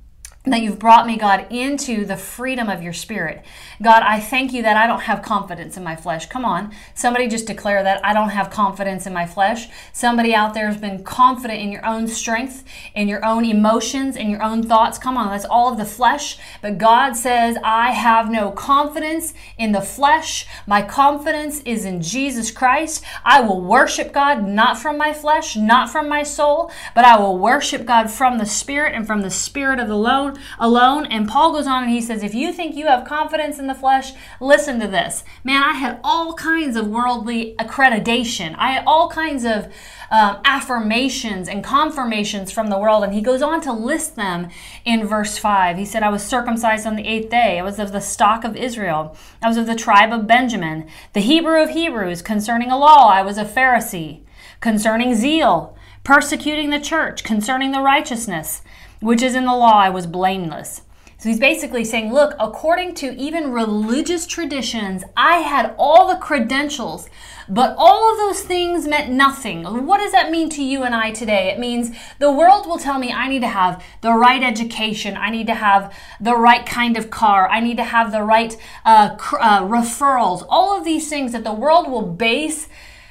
that 0.44 0.60
you've 0.60 0.78
brought 0.78 1.06
me, 1.06 1.16
God, 1.16 1.46
into 1.50 2.04
the 2.04 2.16
freedom 2.16 2.68
of 2.68 2.82
your 2.82 2.92
spirit. 2.92 3.44
God, 3.80 4.02
I 4.02 4.20
thank 4.20 4.52
you 4.52 4.62
that 4.62 4.76
I 4.76 4.86
don't 4.86 5.02
have 5.02 5.22
confidence 5.22 5.76
in 5.76 5.84
my 5.84 5.96
flesh. 5.96 6.26
Come 6.26 6.44
on. 6.44 6.72
Somebody 6.94 7.28
just 7.28 7.46
declare 7.46 7.82
that 7.82 8.04
I 8.04 8.12
don't 8.12 8.30
have 8.30 8.50
confidence 8.50 9.06
in 9.06 9.12
my 9.12 9.26
flesh. 9.26 9.68
Somebody 9.92 10.34
out 10.34 10.54
there 10.54 10.66
has 10.66 10.76
been 10.76 11.02
confident 11.04 11.60
in 11.60 11.72
your 11.72 11.84
own 11.86 12.08
strength, 12.08 12.64
in 12.94 13.08
your 13.08 13.24
own 13.24 13.44
emotions, 13.44 14.16
in 14.16 14.28
your 14.28 14.42
own 14.42 14.62
thoughts. 14.62 14.98
Come 14.98 15.16
on, 15.16 15.30
that's 15.30 15.44
all 15.44 15.70
of 15.72 15.78
the 15.78 15.84
flesh. 15.84 16.38
But 16.60 16.78
God 16.78 17.14
says, 17.14 17.56
I 17.62 17.92
have 17.92 18.30
no 18.30 18.50
confidence 18.50 19.32
in 19.56 19.72
the 19.72 19.80
flesh. 19.80 20.46
My 20.66 20.82
confidence 20.82 21.60
is 21.62 21.84
in 21.84 22.02
Jesus 22.02 22.50
Christ. 22.50 23.04
I 23.24 23.40
will 23.40 23.60
worship 23.60 24.12
God 24.12 24.46
not 24.46 24.78
from 24.78 24.98
my 24.98 25.12
flesh, 25.12 25.56
not 25.56 25.90
from 25.90 26.08
my 26.08 26.22
soul, 26.22 26.70
but 26.94 27.04
I 27.04 27.18
will 27.18 27.38
worship 27.38 27.86
God 27.86 28.10
from 28.10 28.38
the 28.38 28.46
Spirit 28.46 28.94
and 28.94 29.06
from 29.06 29.22
the 29.22 29.30
Spirit 29.30 29.78
of 29.78 29.88
the 29.88 29.96
Lord 29.96 30.38
alone. 30.58 31.06
And 31.06 31.28
Paul 31.28 31.52
goes 31.52 31.66
on 31.66 31.84
and 31.84 31.92
he 31.92 32.00
says, 32.00 32.22
if 32.22 32.34
you 32.34 32.52
think 32.52 32.76
you 32.76 32.86
have 32.86 33.06
confidence 33.06 33.58
in 33.62 33.68
the 33.68 33.74
flesh, 33.74 34.12
listen 34.40 34.78
to 34.80 34.86
this. 34.86 35.24
Man, 35.42 35.62
I 35.62 35.72
had 35.72 35.98
all 36.04 36.34
kinds 36.34 36.76
of 36.76 36.88
worldly 36.88 37.54
accreditation. 37.58 38.54
I 38.58 38.72
had 38.72 38.84
all 38.86 39.08
kinds 39.08 39.44
of 39.44 39.72
um, 40.10 40.40
affirmations 40.44 41.48
and 41.48 41.64
confirmations 41.64 42.52
from 42.52 42.68
the 42.68 42.78
world. 42.78 43.02
And 43.02 43.14
he 43.14 43.22
goes 43.22 43.40
on 43.40 43.62
to 43.62 43.72
list 43.72 44.16
them 44.16 44.50
in 44.84 45.06
verse 45.06 45.38
5. 45.38 45.78
He 45.78 45.86
said, 45.86 46.02
I 46.02 46.10
was 46.10 46.22
circumcised 46.22 46.86
on 46.86 46.96
the 46.96 47.06
eighth 47.06 47.30
day. 47.30 47.58
I 47.58 47.62
was 47.62 47.78
of 47.78 47.92
the 47.92 48.00
stock 48.00 48.44
of 48.44 48.54
Israel. 48.54 49.16
I 49.40 49.48
was 49.48 49.56
of 49.56 49.66
the 49.66 49.74
tribe 49.74 50.12
of 50.12 50.26
Benjamin. 50.26 50.86
The 51.14 51.20
Hebrew 51.20 51.62
of 51.62 51.70
Hebrews. 51.70 52.20
Concerning 52.20 52.70
a 52.70 52.78
law, 52.78 53.08
I 53.08 53.22
was 53.22 53.38
a 53.38 53.44
Pharisee. 53.44 54.20
Concerning 54.60 55.14
zeal, 55.14 55.74
persecuting 56.04 56.68
the 56.68 56.78
church. 56.78 57.24
Concerning 57.24 57.72
the 57.72 57.80
righteousness 57.80 58.60
which 59.02 59.20
is 59.20 59.34
in 59.34 59.44
the 59.44 59.54
law, 59.54 59.78
I 59.78 59.90
was 59.90 60.06
blameless. 60.06 60.82
So 61.22 61.28
he's 61.28 61.38
basically 61.38 61.84
saying, 61.84 62.12
look, 62.12 62.34
according 62.40 62.96
to 62.96 63.14
even 63.14 63.52
religious 63.52 64.26
traditions, 64.26 65.04
I 65.16 65.36
had 65.36 65.72
all 65.78 66.08
the 66.08 66.16
credentials, 66.16 67.08
but 67.48 67.76
all 67.78 68.10
of 68.10 68.18
those 68.18 68.42
things 68.42 68.88
meant 68.88 69.12
nothing. 69.12 69.86
What 69.86 69.98
does 69.98 70.10
that 70.10 70.32
mean 70.32 70.50
to 70.50 70.64
you 70.64 70.82
and 70.82 70.96
I 70.96 71.12
today? 71.12 71.52
It 71.52 71.60
means 71.60 71.96
the 72.18 72.32
world 72.32 72.66
will 72.66 72.76
tell 72.76 72.98
me 72.98 73.12
I 73.12 73.28
need 73.28 73.42
to 73.42 73.46
have 73.46 73.84
the 74.00 74.12
right 74.14 74.42
education, 74.42 75.16
I 75.16 75.30
need 75.30 75.46
to 75.46 75.54
have 75.54 75.96
the 76.20 76.34
right 76.34 76.66
kind 76.66 76.96
of 76.96 77.08
car, 77.10 77.48
I 77.48 77.60
need 77.60 77.76
to 77.76 77.84
have 77.84 78.10
the 78.10 78.24
right 78.24 78.56
uh, 78.84 79.16
uh, 79.40 79.62
referrals, 79.62 80.44
all 80.48 80.76
of 80.76 80.84
these 80.84 81.08
things 81.08 81.30
that 81.30 81.44
the 81.44 81.54
world 81.54 81.88
will 81.88 82.02
base 82.02 82.66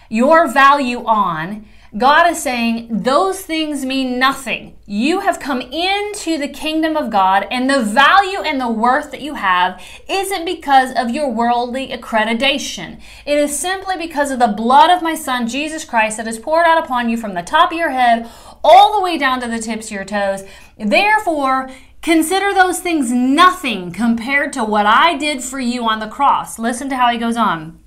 your 0.09 0.49
value 0.49 1.05
on 1.05 1.65
God 1.97 2.31
is 2.31 2.41
saying 2.41 3.03
those 3.03 3.41
things 3.41 3.83
mean 3.83 4.17
nothing. 4.17 4.77
You 4.85 5.19
have 5.21 5.41
come 5.41 5.59
into 5.59 6.37
the 6.37 6.47
kingdom 6.47 6.95
of 6.95 7.09
God, 7.09 7.45
and 7.51 7.69
the 7.69 7.83
value 7.83 8.39
and 8.39 8.61
the 8.61 8.71
worth 8.71 9.11
that 9.11 9.21
you 9.21 9.33
have 9.33 9.83
isn't 10.07 10.45
because 10.45 10.93
of 10.95 11.09
your 11.09 11.29
worldly 11.29 11.89
accreditation. 11.89 13.01
It 13.25 13.37
is 13.37 13.59
simply 13.59 13.97
because 13.97 14.31
of 14.31 14.39
the 14.39 14.47
blood 14.47 14.89
of 14.89 15.03
my 15.03 15.15
Son, 15.15 15.49
Jesus 15.49 15.83
Christ, 15.83 16.15
that 16.15 16.27
is 16.27 16.39
poured 16.39 16.65
out 16.65 16.81
upon 16.81 17.09
you 17.09 17.17
from 17.17 17.33
the 17.33 17.41
top 17.41 17.73
of 17.73 17.77
your 17.77 17.89
head 17.89 18.29
all 18.63 18.95
the 18.95 19.03
way 19.03 19.17
down 19.17 19.41
to 19.41 19.47
the 19.49 19.59
tips 19.59 19.87
of 19.87 19.91
your 19.91 20.05
toes. 20.05 20.43
Therefore, 20.77 21.69
Consider 22.01 22.51
those 22.51 22.79
things 22.79 23.11
nothing 23.11 23.91
compared 23.91 24.51
to 24.53 24.63
what 24.63 24.87
I 24.87 25.15
did 25.17 25.43
for 25.43 25.59
you 25.59 25.87
on 25.87 25.99
the 25.99 26.07
cross. 26.07 26.57
Listen 26.57 26.89
to 26.89 26.97
how 26.97 27.11
he 27.11 27.19
goes 27.19 27.37
on. 27.37 27.79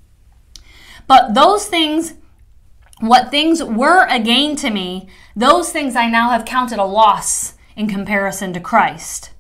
But 1.09 1.35
those 1.35 1.67
things 1.67 2.15
what 3.09 3.31
things 3.31 3.63
were 3.63 4.07
a 4.09 4.19
gain 4.19 4.57
to 4.57 4.71
me, 4.71 5.09
those 5.37 5.71
things 5.71 5.95
I 5.97 6.09
now 6.09 6.31
have 6.31 6.45
counted 6.45 6.79
a 6.79 6.85
loss 6.85 7.55
in 7.77 7.89
comparison 7.89 8.53
to 8.53 8.61
Christ. 8.61 9.33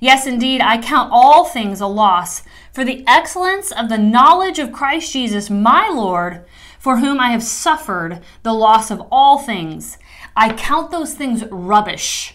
Yes, 0.00 0.26
indeed, 0.26 0.60
I 0.60 0.80
count 0.80 1.10
all 1.12 1.44
things 1.44 1.80
a 1.80 1.86
loss 1.86 2.42
for 2.72 2.84
the 2.84 3.04
excellence 3.06 3.70
of 3.70 3.88
the 3.88 3.98
knowledge 3.98 4.58
of 4.58 4.72
Christ 4.72 5.12
Jesus, 5.12 5.48
my 5.48 5.88
Lord, 5.88 6.44
for 6.78 6.98
whom 6.98 7.20
I 7.20 7.30
have 7.30 7.42
suffered 7.42 8.20
the 8.42 8.52
loss 8.52 8.90
of 8.90 9.02
all 9.10 9.38
things. 9.38 9.98
I 10.36 10.52
count 10.52 10.90
those 10.90 11.14
things 11.14 11.44
rubbish 11.50 12.34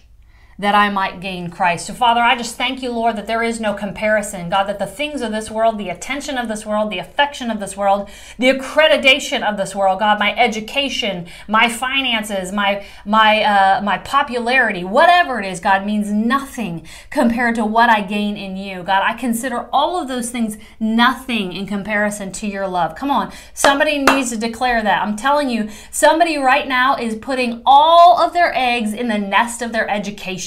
that 0.60 0.74
I 0.74 0.90
might 0.90 1.20
gain 1.20 1.52
Christ. 1.52 1.86
So, 1.86 1.94
Father, 1.94 2.22
I 2.22 2.36
just 2.36 2.56
thank 2.56 2.82
you, 2.82 2.92
Lord, 2.92 3.16
that 3.16 3.28
there 3.28 3.44
is 3.44 3.60
no 3.60 3.76
comparison. 3.76 4.50
God, 4.50 4.64
that 4.64 4.80
the 4.80 4.88
things 4.88 5.22
of 5.22 5.32
this 5.32 5.52
world, 5.52 5.78
the 5.78 5.90
attention 5.90 6.36
of 6.36 6.48
this 6.48 6.66
world, 6.66 6.90
the 6.90 6.98
affection 6.98 7.52
of 7.52 7.60
this 7.60 7.78
world, 7.78 8.10
the 8.40 8.48
accreditation 8.48 9.48
of 9.48 9.58
this 9.58 9.76
world, 9.76 10.00
God, 10.00 10.18
my 10.18 10.36
education, 10.36 11.28
my 11.48 11.70
finances, 11.70 12.52
my 12.52 12.84
my 13.06 13.44
uh, 13.44 13.82
my 13.84 14.00
popularity, 14.00 14.84
whatever 14.84 15.40
it 15.40 15.46
is, 15.46 15.60
God, 15.60 15.86
means 15.86 16.12
nothing 16.12 16.88
compared 17.12 17.54
to 17.56 17.66
what 17.66 17.90
I 17.90 18.02
gain 18.02 18.36
in 18.36 18.58
you. 18.58 18.82
God, 18.82 19.04
I 19.04 19.14
consider 19.14 19.70
all 19.72 20.02
of 20.02 20.08
those 20.08 20.32
things 20.32 20.58
nothing 20.80 21.54
in 21.54 21.68
comparison 21.68 22.32
to 22.32 22.48
your 22.48 22.68
love. 22.68 22.96
Come 22.96 23.12
on, 23.12 23.32
somebody 23.54 24.00
needs 24.00 24.32
to 24.32 24.38
declare 24.38 24.82
that. 24.82 25.04
I'm 25.04 25.16
telling 25.16 25.52
you, 25.52 25.70
somebody 25.92 26.38
right 26.38 26.68
now 26.68 26.96
is 26.96 27.16
putting 27.16 27.62
all 27.64 28.20
of 28.20 28.34
their 28.34 28.52
eggs 28.56 28.94
in 28.94 29.08
the 29.08 29.20
nest 29.20 29.62
of 29.62 29.72
their 29.72 29.88
education. 29.88 30.47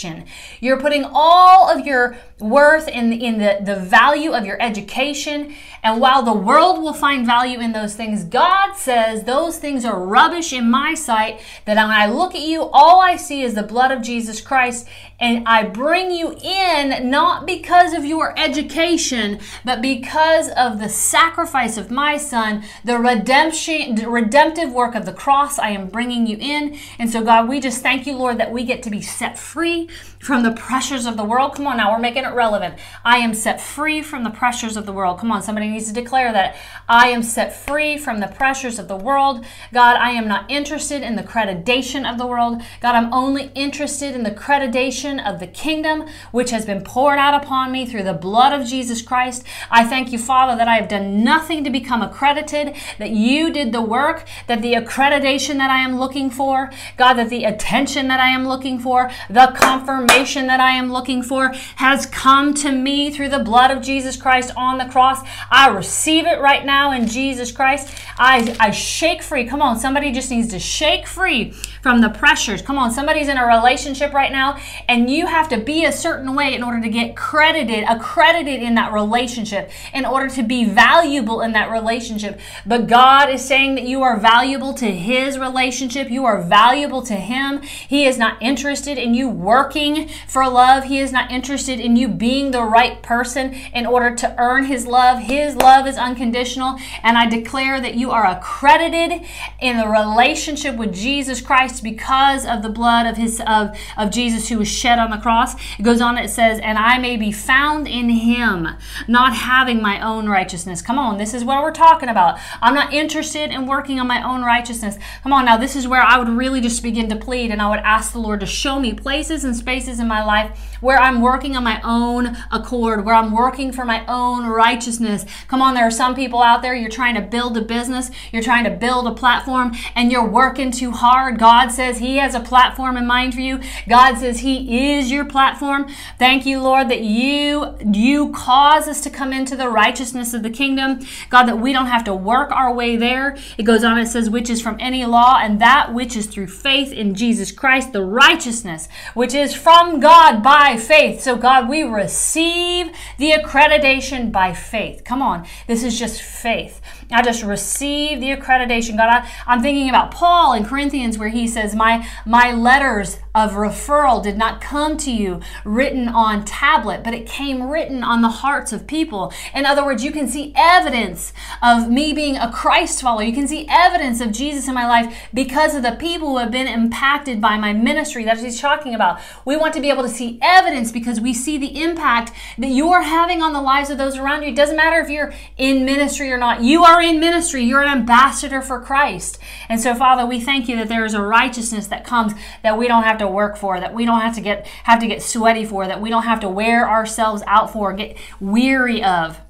You're 0.61 0.81
putting 0.81 1.05
all 1.05 1.71
of 1.71 1.87
your 1.87 2.17
worth 2.39 2.89
in, 2.89 3.13
in 3.13 3.39
the, 3.39 3.59
the 3.63 3.77
value 3.77 4.33
of 4.33 4.47
your 4.47 4.61
education. 4.61 5.55
And 5.83 6.01
while 6.01 6.23
the 6.23 6.33
world 6.33 6.83
will 6.83 6.93
find 6.93 7.27
value 7.27 7.61
in 7.61 7.73
those 7.73 7.95
things, 7.95 8.25
God 8.25 8.75
says 8.75 9.25
those 9.25 9.59
things 9.59 9.85
are 9.85 10.05
rubbish 10.05 10.53
in 10.53 10.71
my 10.71 10.95
sight. 10.95 11.41
That 11.65 11.77
when 11.77 11.91
I 11.91 12.07
look 12.07 12.35
at 12.35 12.43
you, 12.43 12.63
all 12.63 13.01
I 13.01 13.17
see 13.17 13.43
is 13.43 13.55
the 13.55 13.63
blood 13.63 13.91
of 13.91 14.03
Jesus 14.03 14.41
Christ. 14.41 14.89
And 15.21 15.47
I 15.47 15.65
bring 15.65 16.11
you 16.11 16.35
in 16.43 17.11
not 17.11 17.47
because 17.47 17.93
of 17.93 18.05
your 18.05 18.37
education, 18.39 19.39
but 19.65 19.83
because 19.83 20.49
of 20.51 20.81
the 20.81 20.89
sacrifice 20.89 21.77
of 21.77 21.91
my 21.91 22.17
son, 22.17 22.65
the 22.85 22.99
redemption, 22.99 23.97
the 23.97 24.09
redemptive 24.09 24.73
work 24.73 24.95
of 24.95 25.05
the 25.05 25.13
cross. 25.13 25.59
I 25.59 25.71
am 25.71 25.89
bringing 25.89 26.27
you 26.27 26.39
in. 26.41 26.79
And 26.99 27.11
so, 27.11 27.23
God, 27.23 27.49
we 27.49 27.61
just 27.61 27.83
thank 27.83 28.07
you, 28.07 28.17
Lord, 28.17 28.39
that 28.39 28.51
we 28.51 28.65
get 28.65 28.83
to 28.85 28.91
be 28.91 29.03
set 29.03 29.39
free 29.39 29.89
from 30.21 30.43
the 30.43 30.53
pressures 30.53 31.07
of 31.07 31.17
the 31.17 31.25
world. 31.25 31.55
Come 31.55 31.67
on 31.67 31.79
now, 31.79 31.91
we're 31.91 31.99
making 31.99 32.25
it 32.25 32.35
relevant. 32.35 32.75
I 33.05 33.19
am 33.19 33.33
set 33.33 33.61
free 33.61 34.03
from 34.03 34.23
the 34.23 34.31
pressures 34.31 34.77
of 34.77 34.85
the 34.85 34.93
world. 34.93 35.19
Come 35.19 35.33
on, 35.33 35.43
somebody 35.43 35.69
needs 35.69 35.89
to 35.89 35.95
declare 35.95 36.31
that. 36.33 36.57
I 36.89 37.09
am 37.09 37.23
set 37.23 37.57
free 37.57 37.97
from 37.97 38.21
the 38.21 38.27
pressures 38.29 38.79
of 38.79 38.87
the 38.87 38.97
world. 38.97 39.45
God, 39.73 39.97
I 39.97 40.11
am 40.11 40.29
not 40.29 40.51
interested 40.51 41.03
in 41.03 41.17
the 41.17 41.23
accreditation 41.23 42.11
of 42.11 42.19
the 42.19 42.27
world. 42.27 42.61
God, 42.83 42.95
I'm 42.95 43.13
only 43.15 43.51
interested 43.55 44.15
in 44.15 44.23
the 44.23 44.31
accreditation 44.31 45.27
of 45.27 45.41
the 45.41 45.47
kingdom, 45.47 46.07
which 46.33 46.51
has 46.51 46.67
been 46.67 46.85
poured 46.85 47.19
out 47.19 47.43
upon 47.43 47.73
me 47.73 47.87
through 47.87 48.03
the 48.03 48.13
blood 48.13 48.53
of 48.53 48.69
Jesus 48.69 49.01
Christ. 49.01 49.43
I 49.71 49.87
thank 49.87 50.13
you, 50.13 50.19
Father, 50.19 50.55
that 50.57 50.69
I 50.69 50.75
have 50.75 50.89
done 50.89 51.25
nothing 51.25 51.65
to 51.65 51.71
become 51.71 52.03
accredited, 52.03 52.77
that 52.99 53.11
you 53.11 53.51
did 53.51 53.73
the 53.73 53.81
work, 53.81 54.29
that 54.49 54.61
the 54.61 54.75
accreditation 54.75 55.57
that 55.57 55.71
I 55.71 55.79
am 55.79 55.99
looking 55.99 56.29
for, 56.29 56.71
God, 56.99 57.15
that 57.15 57.31
the 57.31 57.45
attention 57.45 58.09
that 58.09 58.21
I 58.21 58.29
am 58.29 58.47
looking 58.47 58.79
for, 58.79 59.11
the 59.31 59.53
confirmation 59.57 60.10
that 60.11 60.59
I 60.61 60.73
am 60.73 60.93
looking 60.93 61.23
for 61.23 61.53
has 61.77 62.05
come 62.05 62.53
to 62.55 62.73
me 62.73 63.13
through 63.13 63.29
the 63.29 63.39
blood 63.39 63.71
of 63.71 63.81
Jesus 63.81 64.17
Christ 64.17 64.51
on 64.57 64.77
the 64.77 64.85
cross. 64.87 65.21
I 65.51 65.69
receive 65.69 66.27
it 66.27 66.41
right 66.41 66.67
now 66.67 66.91
in 66.91 67.07
Jesus 67.07 67.53
Christ. 67.53 67.95
I, 68.19 68.57
I 68.59 68.73
shake 68.73 69.23
free. 69.23 69.47
Come 69.47 69.63
on, 69.63 69.79
somebody 69.79 70.11
just 70.11 70.31
needs 70.31 70.49
to 70.49 70.59
shake 70.59 71.07
free 71.07 71.53
from 71.81 72.01
the 72.01 72.11
pressures. 72.11 72.61
Come 72.61 72.77
on, 72.77 72.91
somebody's 72.91 73.29
in 73.29 73.39
a 73.39 73.47
relationship 73.47 74.13
right 74.13 74.33
now 74.33 74.59
and 74.89 75.09
you 75.09 75.27
have 75.27 75.49
to 75.51 75.59
be 75.59 75.85
a 75.85 75.93
certain 75.93 76.35
way 76.35 76.55
in 76.55 76.65
order 76.65 76.83
to 76.83 76.89
get 76.89 77.15
credited, 77.15 77.85
accredited 77.89 78.61
in 78.61 78.75
that 78.75 78.93
relationship, 78.93 79.71
in 79.95 80.05
order 80.05 80.29
to 80.29 80.43
be 80.43 80.65
valuable 80.65 81.41
in 81.41 81.53
that 81.53 81.71
relationship. 81.71 82.41
But 82.67 82.89
God 82.89 83.31
is 83.31 83.45
saying 83.45 83.77
that 83.77 83.85
you 83.85 84.03
are 84.03 84.19
valuable 84.19 84.75
to 84.75 84.91
His 84.91 85.39
relationship. 85.39 86.11
You 86.11 86.25
are 86.25 86.43
valuable 86.43 87.03
to 87.03 87.15
Him. 87.15 87.63
He 87.63 88.07
is 88.07 88.19
not 88.19 88.43
interested 88.43 88.99
in 88.99 89.15
you 89.15 89.29
working 89.29 90.00
for 90.27 90.49
love. 90.49 90.85
He 90.85 90.99
is 90.99 91.13
not 91.13 91.31
interested 91.31 91.81
in 91.81 91.97
you 91.97 92.09
being 92.09 92.51
the 92.51 92.65
right 92.65 93.03
person 93.03 93.55
in 93.75 93.87
order 93.87 94.15
to 94.17 94.35
earn 94.39 94.65
His 94.65 94.87
love. 94.87 95.21
His 95.21 95.57
love 95.57 95.87
is 95.87 95.97
unconditional. 95.97 96.79
And 97.03 97.19
I 97.19 97.29
declare 97.29 97.81
that 97.81 97.95
you 97.95 98.11
are 98.11 98.27
accredited 98.27 99.27
in 99.61 99.77
the 99.77 99.89
relationship 99.89 100.77
with 100.77 100.95
Jesus 100.95 101.41
Christ 101.41 101.83
because 101.83 102.47
of 102.47 102.63
the 102.63 102.69
blood 102.69 103.07
of 103.07 103.17
his 103.17 103.41
of, 103.47 103.77
of 103.97 104.11
Jesus 104.11 104.49
who 104.49 104.59
was 104.59 104.69
shed 104.69 104.99
on 104.99 105.11
the 105.11 105.19
cross. 105.19 105.55
It 105.79 105.83
goes 105.83 106.01
on, 106.01 106.17
it 106.19 106.29
says, 106.29 106.59
and 106.61 106.79
I 106.79 106.99
may 106.99 107.17
be 107.17 107.33
found 107.33 107.89
in 107.89 108.09
him, 108.09 108.69
not 109.09 109.35
having 109.35 109.83
my 109.83 110.01
own 110.01 110.29
righteousness. 110.29 110.83
Come 110.83 110.99
on, 110.99 111.19
this 111.19 111.35
is 111.35 111.45
what 111.45 111.63
we're 111.63 111.73
talking 111.73 112.09
about. 112.09 112.39
I'm 112.61 112.75
not 112.75 112.93
interested 112.93 113.51
in 113.51 113.67
working 113.67 113.99
on 113.99 114.07
my 114.07 114.23
own 114.23 114.43
righteousness. 114.43 114.99
Come 115.23 115.33
on, 115.33 115.45
now 115.45 115.57
this 115.57 115.77
is 115.77 115.89
where 115.89 116.03
I 116.03 116.19
would 116.19 116.29
really 116.29 116.61
just 116.61 116.83
begin 116.83 117.09
to 117.09 117.17
plead 117.17 117.51
and 117.51 117.61
I 117.61 117.69
would 117.69 117.81
ask 117.81 118.13
the 118.13 118.19
Lord 118.19 118.41
to 118.41 118.47
show 118.47 118.79
me 118.79 118.95
places 118.95 119.45
and 119.45 119.57
spaces 119.57 119.90
in 119.99 120.07
my 120.07 120.23
life 120.25 120.70
where 120.81 120.99
I'm 120.99 121.21
working 121.21 121.57
on 121.57 121.65
my 121.65 121.81
own 121.83 122.37
accord, 122.51 123.05
where 123.05 123.15
I'm 123.15 123.33
working 123.33 123.73
for 123.73 123.85
my 123.85 124.05
own 124.07 124.47
righteousness. 124.47 125.25
Come 125.49 125.63
on, 125.63 125.75
there 125.75 125.87
are 125.87 125.91
some 125.91 126.15
people 126.15 126.43
out 126.43 126.63
there, 126.63 126.75
you're 126.75 126.91
trying 126.91 127.15
to 127.15 127.21
build 127.21 127.57
a 127.57 127.63
business, 127.63 128.11
you're 128.33 128.43
trying 128.43 128.65
to 128.65 128.71
build 128.71 129.07
a 129.07 129.13
platform, 129.13 129.75
and 129.95 130.11
you're 130.11 130.27
working 130.27 130.71
too 130.71 130.91
hard. 130.91 131.39
God 131.39 131.69
says 131.69 131.99
He 131.99 132.17
has 132.17 132.35
a 132.35 132.41
platform 132.41 132.97
in 132.97 133.07
mind 133.07 133.35
for 133.35 133.41
you. 133.41 133.61
God 133.89 134.19
says 134.19 134.41
He 134.41 134.95
is 134.95 135.11
your 135.11 135.25
platform. 135.25 135.89
Thank 136.19 136.47
you, 136.47 136.61
Lord, 136.61 136.89
that 136.89 137.03
you 137.03 137.77
you 137.93 138.33
cause 138.33 138.89
us 138.89 139.01
to 139.03 139.11
come 139.11 139.33
into 139.33 139.57
the 139.57 139.69
righteousness 139.69 140.35
of 140.35 140.43
the 140.43 140.51
kingdom. 140.51 141.01
God, 141.29 141.45
that 141.45 141.59
we 141.59 141.73
don't 141.73 141.87
have 141.87 142.05
to 142.05 142.15
work 142.15 142.51
our 142.53 142.73
way 142.73 142.97
there. 142.97 143.37
It 143.59 143.65
goes 143.65 143.85
on, 143.85 143.99
it 143.99 144.07
says, 144.07 144.31
which 144.31 144.51
is 144.51 144.61
from 144.61 144.77
any 144.81 145.05
law, 145.05 145.39
and 145.41 145.61
that 145.61 145.93
which 145.93 146.17
is 146.17 146.27
through 146.27 146.49
faith 146.49 146.93
in 146.93 147.15
Jesus 147.15 147.53
Christ, 147.53 147.93
the 147.93 148.05
righteousness 148.05 148.89
which 149.15 149.35
is 149.35 149.55
from 149.55 150.01
God 150.01 150.43
by 150.43 150.70
by 150.71 150.77
faith. 150.77 151.21
So, 151.21 151.37
God, 151.37 151.69
we 151.69 151.83
receive 151.83 152.93
the 153.19 153.33
accreditation 153.33 154.31
by 154.31 154.55
faith. 154.55 155.03
Come 155.05 155.21
on, 155.21 155.45
this 155.67 155.83
is 155.83 155.99
just 155.99 156.23
faith. 156.23 156.81
I 157.11 157.23
just 157.23 157.43
receive 157.43 158.21
the 158.21 158.31
accreditation. 158.31 158.97
God, 158.97 159.09
I, 159.09 159.31
I'm 159.47 159.63
thinking 159.63 159.89
about 159.89 160.11
Paul 160.13 160.53
in 160.53 160.65
Corinthians 160.65 161.19
where 161.19 161.29
he 161.29 161.47
says, 161.47 161.75
My 161.75 162.07
my 162.25 162.53
letters 162.53 163.19
of 163.35 163.53
referral 163.53 164.23
did 164.23 164.37
not 164.37 164.61
come 164.61 164.97
to 164.97 165.11
you 165.11 165.41
written 165.65 166.09
on 166.09 166.45
tablet, 166.45 167.05
but 167.05 167.15
it 167.15 167.27
came 167.27 167.63
written 167.63 168.03
on 168.03 168.23
the 168.23 168.29
hearts 168.29 168.73
of 168.73 168.87
people. 168.87 169.33
In 169.55 169.65
other 169.67 169.85
words, 169.85 170.03
you 170.03 170.11
can 170.11 170.29
see 170.29 170.53
evidence 170.57 171.33
of 171.63 171.89
me 171.89 172.13
being 172.13 172.37
a 172.37 172.51
Christ 172.53 173.01
follower. 173.01 173.23
You 173.23 173.33
can 173.33 173.47
see 173.47 173.67
evidence 173.69 174.21
of 174.21 174.33
Jesus 174.33 174.69
in 174.69 174.75
my 174.75 174.87
life 174.87 175.29
because 175.33 175.75
of 175.75 175.83
the 175.83 175.93
people 175.93 176.31
who 176.31 176.39
have 176.39 176.51
been 176.51 176.67
impacted 176.67 177.41
by 177.41 177.57
my 177.57 177.73
ministry. 177.73 178.25
That's 178.25 178.41
what 178.41 178.51
he's 178.51 178.61
talking 178.61 178.95
about. 178.95 179.21
We 179.45 179.57
want 179.57 179.75
to 179.75 179.81
be 179.81 179.91
able 179.91 180.03
to 180.03 180.09
see 180.09 180.39
evidence 180.43 180.91
because 180.91 181.21
we 181.21 181.33
see 181.33 181.59
the 181.59 181.83
impact 181.83 182.33
that 182.59 182.69
you 182.69 182.89
are 182.89 183.03
having 183.03 183.43
on 183.43 183.53
the 183.53 183.63
lives 183.63 183.91
of 183.91 183.99
those 183.99 184.17
around 184.17 184.43
you. 184.43 184.49
It 184.49 184.57
doesn't 184.57 184.77
matter 184.77 185.01
if 185.01 185.09
you're 185.09 185.33
in 185.57 185.85
ministry 185.85 186.33
or 186.33 186.39
not. 186.39 186.63
You 186.63 186.85
are 186.85 187.00
in 187.01 187.21
ministry. 187.21 187.63
You're 187.65 187.83
an 187.83 187.89
ambassador 187.89 188.61
for 188.63 188.81
Christ. 188.81 189.39
And 189.69 189.81
so, 189.81 189.95
Father, 189.95 190.27
we 190.27 190.41
thank 190.41 190.69
you 190.69 190.77
that 190.77 190.89
there 190.89 191.05
is 191.05 191.15
a 191.15 191.23
righteousness 191.23 191.87
that 191.89 192.05
comes 192.05 192.33
that 192.63 192.79
we 192.79 192.89
don't 192.89 193.05
have 193.05 193.19
to 193.19 193.27
work 193.27 193.57
for, 193.57 193.81
that 193.81 193.95
we 193.95 194.05
don't 194.05 194.21
have 194.21 194.35
to 194.35 194.41
get 194.41 194.67
have 194.85 195.01
to 195.01 195.07
get 195.07 195.23
sweaty 195.23 195.65
for, 195.65 195.87
that 195.87 196.01
we 196.01 196.11
don't 196.11 196.25
have 196.25 196.41
to 196.41 196.49
wear 196.49 196.89
ourselves 196.89 197.43
out 197.47 197.73
for, 197.73 197.93
get 197.93 198.17
weary 198.41 199.03
of 199.03 199.41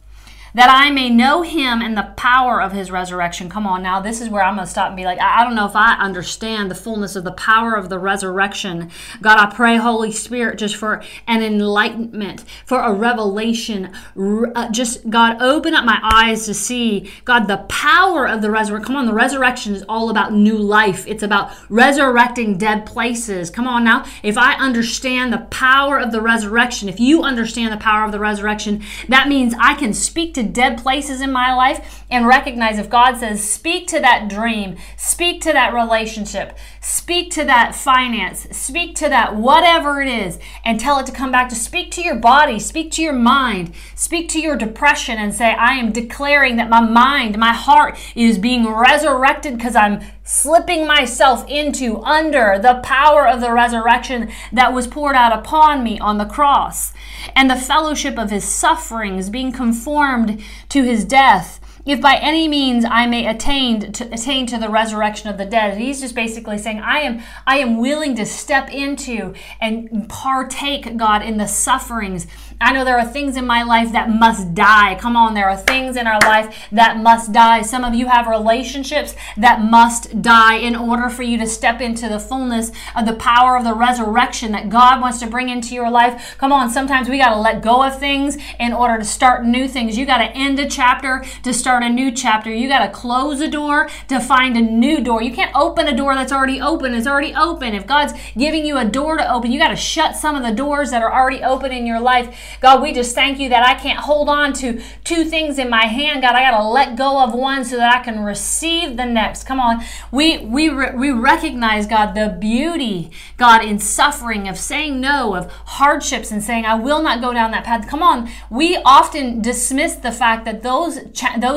that 0.55 0.71
I 0.71 0.91
may 0.91 1.11
know 1.11 1.43
him 1.43 1.81
and 1.81 1.97
the 1.97 2.13
power 2.17 2.61
of 2.61 2.73
his 2.73 2.91
resurrection. 2.91 3.49
Come 3.49 3.67
on, 3.67 3.83
now 3.83 4.01
this 4.01 4.21
is 4.21 4.29
where 4.29 4.43
I'm 4.43 4.57
going 4.57 4.67
to 4.67 4.71
stop 4.71 4.89
and 4.89 4.97
be 4.97 5.05
like, 5.05 5.21
I 5.21 5.45
don't 5.45 5.55
know 5.55 5.67
if 5.67 5.77
I 5.77 5.95
understand 5.95 6.71
the 6.71 6.75
fullness 6.75 7.17
of 7.17 7.25
the 7.25 7.33
power 7.33 7.75
of 7.75 7.89
the 7.89 7.99
resurrection. 7.99 8.91
God, 9.21 9.39
I 9.39 9.55
pray, 9.55 9.77
Holy 9.77 10.13
Spirit, 10.13 10.59
just 10.59 10.77
for 10.77 11.03
an 11.27 11.43
enlightenment, 11.43 12.45
for 12.65 12.81
a 12.81 12.93
revelation. 12.93 13.93
Uh, 14.17 14.71
just, 14.71 15.09
God, 15.09 15.41
open 15.41 15.75
up 15.75 15.85
my 15.85 16.01
eyes 16.03 16.47
to 16.47 16.55
see, 16.55 17.11
God, 17.25 17.47
the 17.47 17.65
power 17.69 18.27
of 18.27 18.43
the 18.43 18.51
resurrection. 18.51 18.87
Come 18.87 18.97
on, 18.97 19.07
the 19.07 19.15
resurrection 19.15 19.75
is 19.75 19.85
all 19.89 20.11
about 20.11 20.33
new 20.33 20.59
life, 20.59 21.07
it's 21.07 21.23
about 21.23 21.53
resurrecting 21.69 22.59
dead 22.59 22.87
places. 22.87 23.51
Come 23.51 23.67
on 23.67 23.85
now, 23.85 24.05
if 24.23 24.37
I 24.37 24.55
understand 24.55 25.33
the 25.33 25.47
power 25.51 25.99
of 25.99 26.13
the 26.13 26.21
resurrection, 26.21 26.89
if 26.89 27.01
you 27.01 27.23
understand 27.23 27.73
the 27.73 27.83
power 27.83 28.05
of 28.05 28.13
the 28.13 28.19
resurrection, 28.19 28.83
that 29.09 29.29
means 29.29 29.55
I 29.59 29.75
can 29.75 29.93
speak 29.93 30.35
to 30.35 30.40
to 30.41 30.49
dead 30.49 30.83
places 30.83 31.21
in 31.21 31.31
my 31.33 31.55
life 31.55 32.05
and 32.11 32.27
recognize 32.27 32.79
if 32.79 32.89
God 32.89 33.19
says, 33.19 33.49
speak 33.49 33.87
to 33.89 34.01
that 34.01 34.29
dream, 34.29 34.77
speak 34.97 35.41
to 35.43 35.53
that 35.53 35.75
relationship, 35.75 36.57
speak 36.81 37.31
to 37.33 37.45
that 37.45 37.75
finance, 37.75 38.47
speak 38.51 38.97
to 38.97 39.09
that 39.09 39.37
whatever 39.37 40.01
it 40.01 40.09
is, 40.09 40.39
and 40.65 40.81
tell 40.81 40.99
it 40.99 41.07
to 41.07 41.13
come 41.13 41.31
back 41.31 41.49
to 41.51 41.55
speak 41.55 41.91
to 41.93 42.03
your 42.03 42.17
body, 42.17 42.59
speak 42.59 42.91
to 42.93 43.03
your 43.03 43.13
mind, 43.13 43.75
speak 43.95 44.29
to 44.31 44.41
your 44.41 44.57
depression, 44.57 45.19
and 45.19 45.35
say, 45.35 45.53
I 45.53 45.75
am 45.75 45.93
declaring 45.93 46.57
that 46.57 46.71
my 46.71 46.81
mind, 46.81 47.39
my 47.39 47.53
heart 47.53 47.99
is 48.15 48.39
being 48.39 48.67
resurrected 48.67 49.57
because 49.57 49.77
I'm 49.77 50.01
slipping 50.31 50.87
myself 50.87 51.45
into 51.49 52.01
under 52.03 52.57
the 52.57 52.81
power 52.85 53.27
of 53.27 53.41
the 53.41 53.53
resurrection 53.53 54.31
that 54.53 54.73
was 54.73 54.87
poured 54.87 55.17
out 55.17 55.37
upon 55.37 55.83
me 55.83 55.99
on 55.99 56.19
the 56.19 56.25
cross. 56.25 56.93
And 57.35 57.51
the 57.51 57.57
fellowship 57.57 58.17
of 58.17 58.31
his 58.31 58.45
sufferings 58.45 59.29
being 59.29 59.51
conformed 59.51 60.41
to 60.69 60.85
his 60.85 61.05
death 61.05 61.61
if 61.93 62.01
by 62.01 62.17
any 62.17 62.49
means 62.49 62.85
I 62.85 63.07
may 63.07 63.27
attain 63.27 63.93
to 63.93 64.05
attain 64.13 64.47
to 64.47 64.59
the 64.59 64.69
resurrection 64.69 65.29
of 65.29 65.39
the 65.39 65.45
dead. 65.45 65.79
He's 65.79 66.01
just 66.01 66.15
basically 66.15 66.59
saying, 66.59 66.81
I 66.81 67.01
am 67.01 67.23
I 67.47 67.59
am 67.59 67.79
willing 67.79 68.15
to 68.17 68.27
step 68.27 68.71
into 68.71 69.35
and 69.61 70.09
partake, 70.09 70.97
God, 70.97 71.23
in 71.23 71.37
the 71.37 71.47
sufferings 71.47 72.27
I 72.63 72.73
know 72.75 72.85
there 72.85 72.99
are 72.99 73.07
things 73.07 73.39
in 73.39 73.47
my 73.47 73.63
life 73.63 73.93
that 73.93 74.11
must 74.11 74.53
die. 74.55 74.95
Come 74.97 75.17
on, 75.17 75.33
there 75.33 75.49
are 75.49 75.57
things 75.57 75.97
in 75.97 76.07
our 76.07 76.21
life 76.21 76.69
that 76.71 76.99
must 76.99 77.33
die. 77.33 77.63
Some 77.63 77.85
of 77.85 77.95
you 77.95 78.07
have 78.07 78.27
relationships 78.27 79.15
that 79.39 79.63
must 79.63 80.21
die 80.21 80.57
in 80.57 80.77
order 80.77 81.09
for 81.09 81.23
you 81.23 81.39
to 81.39 81.47
step 81.47 81.81
into 81.81 82.07
the 82.07 82.19
fullness 82.19 82.71
of 82.95 83.07
the 83.07 83.15
power 83.15 83.57
of 83.57 83.65
the 83.65 83.73
resurrection 83.73 84.53
that 84.53 84.69
God 84.69 85.01
wants 85.01 85.21
to 85.21 85.27
bring 85.27 85.49
into 85.49 85.75
your 85.75 85.91
life. 85.91 86.37
Come 86.37 86.53
on, 86.53 86.69
sometimes 86.69 87.09
we 87.09 87.17
got 87.17 87.31
to 87.31 87.41
let 87.41 87.63
go 87.63 87.83
of 87.83 87.99
things 87.99 88.37
in 88.59 88.75
order 88.75 88.99
to 88.99 89.05
start 89.05 89.47
new 89.47 89.67
things. 89.67 89.97
You 89.97 90.05
got 90.05 90.19
to 90.19 90.31
end 90.37 90.61
a 90.61 90.69
chapter 90.69 91.25
to 91.45 91.55
start 91.55 91.80
a 91.83 91.91
new 91.91 92.11
chapter. 92.13 92.53
You 92.53 92.69
got 92.69 92.85
to 92.85 92.93
close 92.93 93.41
a 93.41 93.49
door 93.49 93.89
to 94.09 94.21
find 94.21 94.57
a 94.57 94.61
new 94.61 95.01
door. 95.01 95.23
You 95.23 95.33
can't 95.33 95.55
open 95.55 95.89
a 95.89 95.97
door 95.97 96.15
that's 96.15 96.33
already 96.33 96.61
open. 96.61 96.95
It's 96.95 97.07
already 97.07 97.35
open. 97.35 97.75
If 97.75 97.87
God's 97.87 98.13
giving 98.37 98.65
you 98.65 98.79
a 98.79 98.85
door 98.85 99.17
to 99.17 99.33
open, 99.33 99.53
you 99.53 99.59
got 99.59 99.69
to 99.69 99.77
shut 99.77 100.17
some 100.17 100.37
of 100.37 100.43
the 100.43 100.53
doors 100.53 100.91
that 100.91 101.03
are 101.03 101.13
already 101.13 101.43
open 101.43 101.73
in 101.73 101.87
your 101.87 102.01
life 102.01 102.37
God, 102.61 102.83
we 102.83 102.93
just 102.93 103.15
thank 103.15 103.39
you 103.39 103.49
that 103.49 103.67
I 103.67 103.75
can't 103.75 104.01
hold 104.01 104.29
on 104.29 104.53
to 104.55 104.83
two 105.05 105.25
things 105.25 105.59
in 105.59 105.71
my 105.71 105.87
hand. 105.87 106.23
God, 106.23 106.35
I 106.35 106.43
got 106.43 106.59
to 106.59 106.69
let 106.69 106.97
go 106.97 107.23
of 107.23 107.35
one 107.35 107.65
so 107.65 107.77
that 107.77 107.95
I 107.95 108.03
can 108.03 108.21
receive 108.21 108.97
the 108.97 109.07
next. 109.07 109.45
Come 109.45 109.61
on. 109.61 109.83
We, 110.11 110.39
we, 110.39 110.69
we 110.71 111.11
recognize, 111.11 111.87
God, 111.87 112.15
the 112.15 112.37
beauty, 112.39 113.11
God, 113.37 113.65
in 113.65 113.79
suffering, 113.79 114.49
of 114.49 114.59
saying 114.59 115.01
no, 115.01 115.35
of 115.35 115.51
hardships, 115.53 116.31
and 116.31 116.43
saying, 116.43 116.67
I 116.67 116.75
will 116.75 117.03
not 117.03 117.21
go 117.21 117.33
down 117.33 117.51
that 117.53 117.65
path. 117.65 117.89
Come 117.89 118.03
on. 118.03 118.31
We 118.51 118.77
often 118.85 119.41
dismiss 119.41 119.95
the 119.97 120.13
fact 120.13 120.45
that 120.45 120.63
those, 120.63 121.01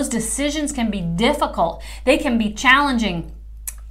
those 0.04 0.10
decisions 0.10 0.72
can 0.74 0.92
be 0.92 1.02
difficult, 1.02 1.82
they 2.04 2.18
can 2.18 2.38
be 2.38 2.52
challenging 2.54 3.32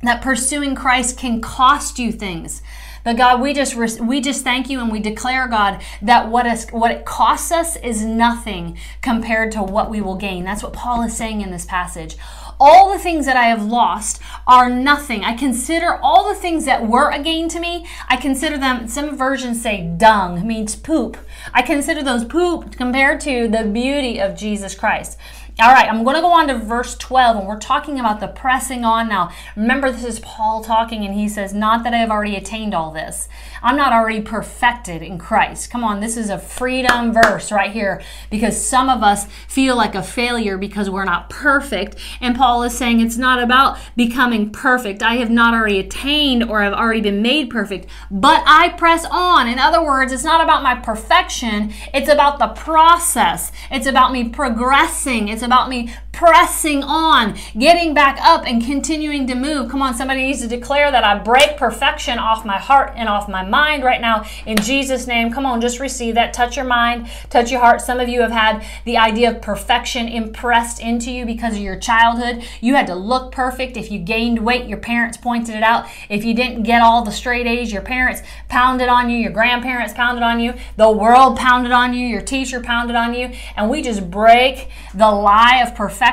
that 0.02 0.20
pursuing 0.20 0.74
Christ 0.74 1.16
can 1.16 1.40
cost 1.40 1.98
you 1.98 2.12
things. 2.12 2.60
But 3.04 3.16
God, 3.16 3.40
we 3.40 3.52
just 3.52 3.74
we 4.00 4.20
just 4.20 4.44
thank 4.44 4.68
you 4.70 4.80
and 4.80 4.92
we 4.92 5.00
declare, 5.00 5.48
God, 5.48 5.82
that 6.02 6.28
what 6.28 6.46
is 6.46 6.68
what 6.70 6.90
it 6.90 7.04
costs 7.04 7.50
us 7.50 7.76
is 7.76 8.04
nothing 8.04 8.78
compared 9.00 9.50
to 9.52 9.62
what 9.62 9.90
we 9.90 10.00
will 10.00 10.16
gain. 10.16 10.44
That's 10.44 10.62
what 10.62 10.72
Paul 10.72 11.02
is 11.02 11.16
saying 11.16 11.40
in 11.40 11.50
this 11.50 11.64
passage. 11.64 12.16
All 12.60 12.92
the 12.92 12.98
things 12.98 13.26
that 13.26 13.36
I 13.36 13.44
have 13.44 13.64
lost 13.64 14.22
are 14.46 14.70
nothing. 14.70 15.24
I 15.24 15.36
consider 15.36 15.98
all 16.00 16.28
the 16.28 16.38
things 16.38 16.64
that 16.66 16.86
were 16.86 17.10
a 17.10 17.20
gain 17.20 17.48
to 17.48 17.58
me, 17.58 17.88
I 18.08 18.16
consider 18.16 18.56
them, 18.56 18.86
some 18.86 19.16
versions 19.16 19.60
say 19.60 19.92
dung, 19.96 20.46
means 20.46 20.76
poop. 20.76 21.16
I 21.52 21.62
consider 21.62 22.04
those 22.04 22.24
poop 22.24 22.76
compared 22.76 23.20
to 23.22 23.48
the 23.48 23.64
beauty 23.64 24.20
of 24.20 24.36
Jesus 24.36 24.76
Christ. 24.76 25.18
All 25.60 25.70
right, 25.70 25.86
I'm 25.86 26.02
going 26.02 26.16
to 26.16 26.22
go 26.22 26.32
on 26.32 26.48
to 26.48 26.56
verse 26.56 26.96
12, 26.96 27.36
and 27.36 27.46
we're 27.46 27.58
talking 27.58 28.00
about 28.00 28.20
the 28.20 28.26
pressing 28.26 28.86
on 28.86 29.06
now. 29.06 29.30
Remember, 29.54 29.92
this 29.92 30.04
is 30.04 30.18
Paul 30.20 30.64
talking, 30.64 31.04
and 31.04 31.14
he 31.14 31.28
says, 31.28 31.52
Not 31.52 31.84
that 31.84 31.92
I 31.92 31.98
have 31.98 32.10
already 32.10 32.36
attained 32.36 32.72
all 32.72 32.90
this. 32.90 33.28
I'm 33.62 33.76
not 33.76 33.92
already 33.92 34.20
perfected 34.20 35.02
in 35.02 35.18
Christ. 35.18 35.70
Come 35.70 35.84
on, 35.84 36.00
this 36.00 36.16
is 36.16 36.30
a 36.30 36.38
freedom 36.38 37.12
verse 37.12 37.52
right 37.52 37.70
here 37.70 38.02
because 38.30 38.60
some 38.60 38.88
of 38.88 39.02
us 39.02 39.26
feel 39.48 39.76
like 39.76 39.94
a 39.94 40.02
failure 40.02 40.58
because 40.58 40.90
we're 40.90 41.04
not 41.04 41.30
perfect. 41.30 41.96
And 42.20 42.36
Paul 42.36 42.62
is 42.64 42.76
saying 42.76 43.00
it's 43.00 43.16
not 43.16 43.42
about 43.42 43.78
becoming 43.96 44.50
perfect. 44.50 45.02
I 45.02 45.16
have 45.16 45.30
not 45.30 45.54
already 45.54 45.78
attained 45.78 46.44
or 46.44 46.62
have 46.62 46.72
already 46.72 47.00
been 47.00 47.22
made 47.22 47.50
perfect, 47.50 47.86
but 48.10 48.42
I 48.46 48.70
press 48.70 49.06
on. 49.10 49.48
In 49.48 49.58
other 49.58 49.82
words, 49.82 50.12
it's 50.12 50.24
not 50.24 50.42
about 50.42 50.62
my 50.62 50.74
perfection, 50.74 51.72
it's 51.94 52.08
about 52.08 52.38
the 52.38 52.48
process, 52.48 53.52
it's 53.70 53.86
about 53.86 54.12
me 54.12 54.28
progressing. 54.28 55.28
It's 55.28 55.42
about 55.42 55.68
me 55.68 55.92
pressing 56.22 56.84
on, 56.84 57.36
getting 57.58 57.92
back 57.94 58.16
up, 58.22 58.46
and 58.46 58.64
continuing 58.64 59.26
to 59.26 59.34
move. 59.34 59.68
Come 59.68 59.82
on, 59.82 59.92
somebody 59.92 60.22
needs 60.22 60.40
to 60.42 60.46
declare 60.46 60.88
that 60.92 61.02
I 61.02 61.18
break 61.18 61.56
perfection 61.56 62.16
off 62.16 62.44
my 62.44 62.58
heart 62.58 62.92
and 62.94 63.08
off 63.08 63.28
my 63.28 63.44
mind 63.44 63.82
right 63.82 64.00
now 64.00 64.24
in 64.46 64.56
Jesus' 64.58 65.08
name. 65.08 65.32
Come 65.32 65.44
on, 65.44 65.60
just 65.60 65.80
receive 65.80 66.14
that. 66.14 66.32
Touch 66.32 66.54
your 66.54 66.64
mind, 66.64 67.10
touch 67.28 67.50
your 67.50 67.58
heart. 67.58 67.80
Some 67.80 67.98
of 67.98 68.08
you 68.08 68.20
have 68.20 68.30
had 68.30 68.64
the 68.84 68.98
idea 68.98 69.32
of 69.32 69.42
perfection 69.42 70.06
impressed 70.06 70.78
into 70.78 71.10
you 71.10 71.26
because 71.26 71.56
of 71.56 71.60
your 71.60 71.76
childhood. 71.76 72.44
You 72.60 72.76
had 72.76 72.86
to 72.86 72.94
look 72.94 73.32
perfect. 73.32 73.76
If 73.76 73.90
you 73.90 73.98
gained 73.98 74.38
weight, 74.38 74.68
your 74.68 74.78
parents 74.78 75.16
pointed 75.16 75.56
it 75.56 75.64
out. 75.64 75.86
If 76.08 76.24
you 76.24 76.34
didn't 76.34 76.62
get 76.62 76.82
all 76.82 77.04
the 77.04 77.10
straight 77.10 77.48
A's, 77.48 77.72
your 77.72 77.82
parents 77.82 78.22
pounded 78.48 78.86
on 78.86 79.10
you, 79.10 79.18
your 79.18 79.32
grandparents 79.32 79.92
pounded 79.92 80.22
on 80.22 80.38
you, 80.38 80.54
the 80.76 80.88
world 80.88 81.36
pounded 81.36 81.72
on 81.72 81.94
you, 81.94 82.06
your 82.06 82.22
teacher 82.22 82.60
pounded 82.60 82.94
on 82.94 83.12
you, 83.12 83.32
and 83.56 83.68
we 83.68 83.82
just 83.82 84.08
break 84.08 84.68
the 84.94 85.10
lie 85.10 85.60
of 85.66 85.74
perfection 85.74 86.11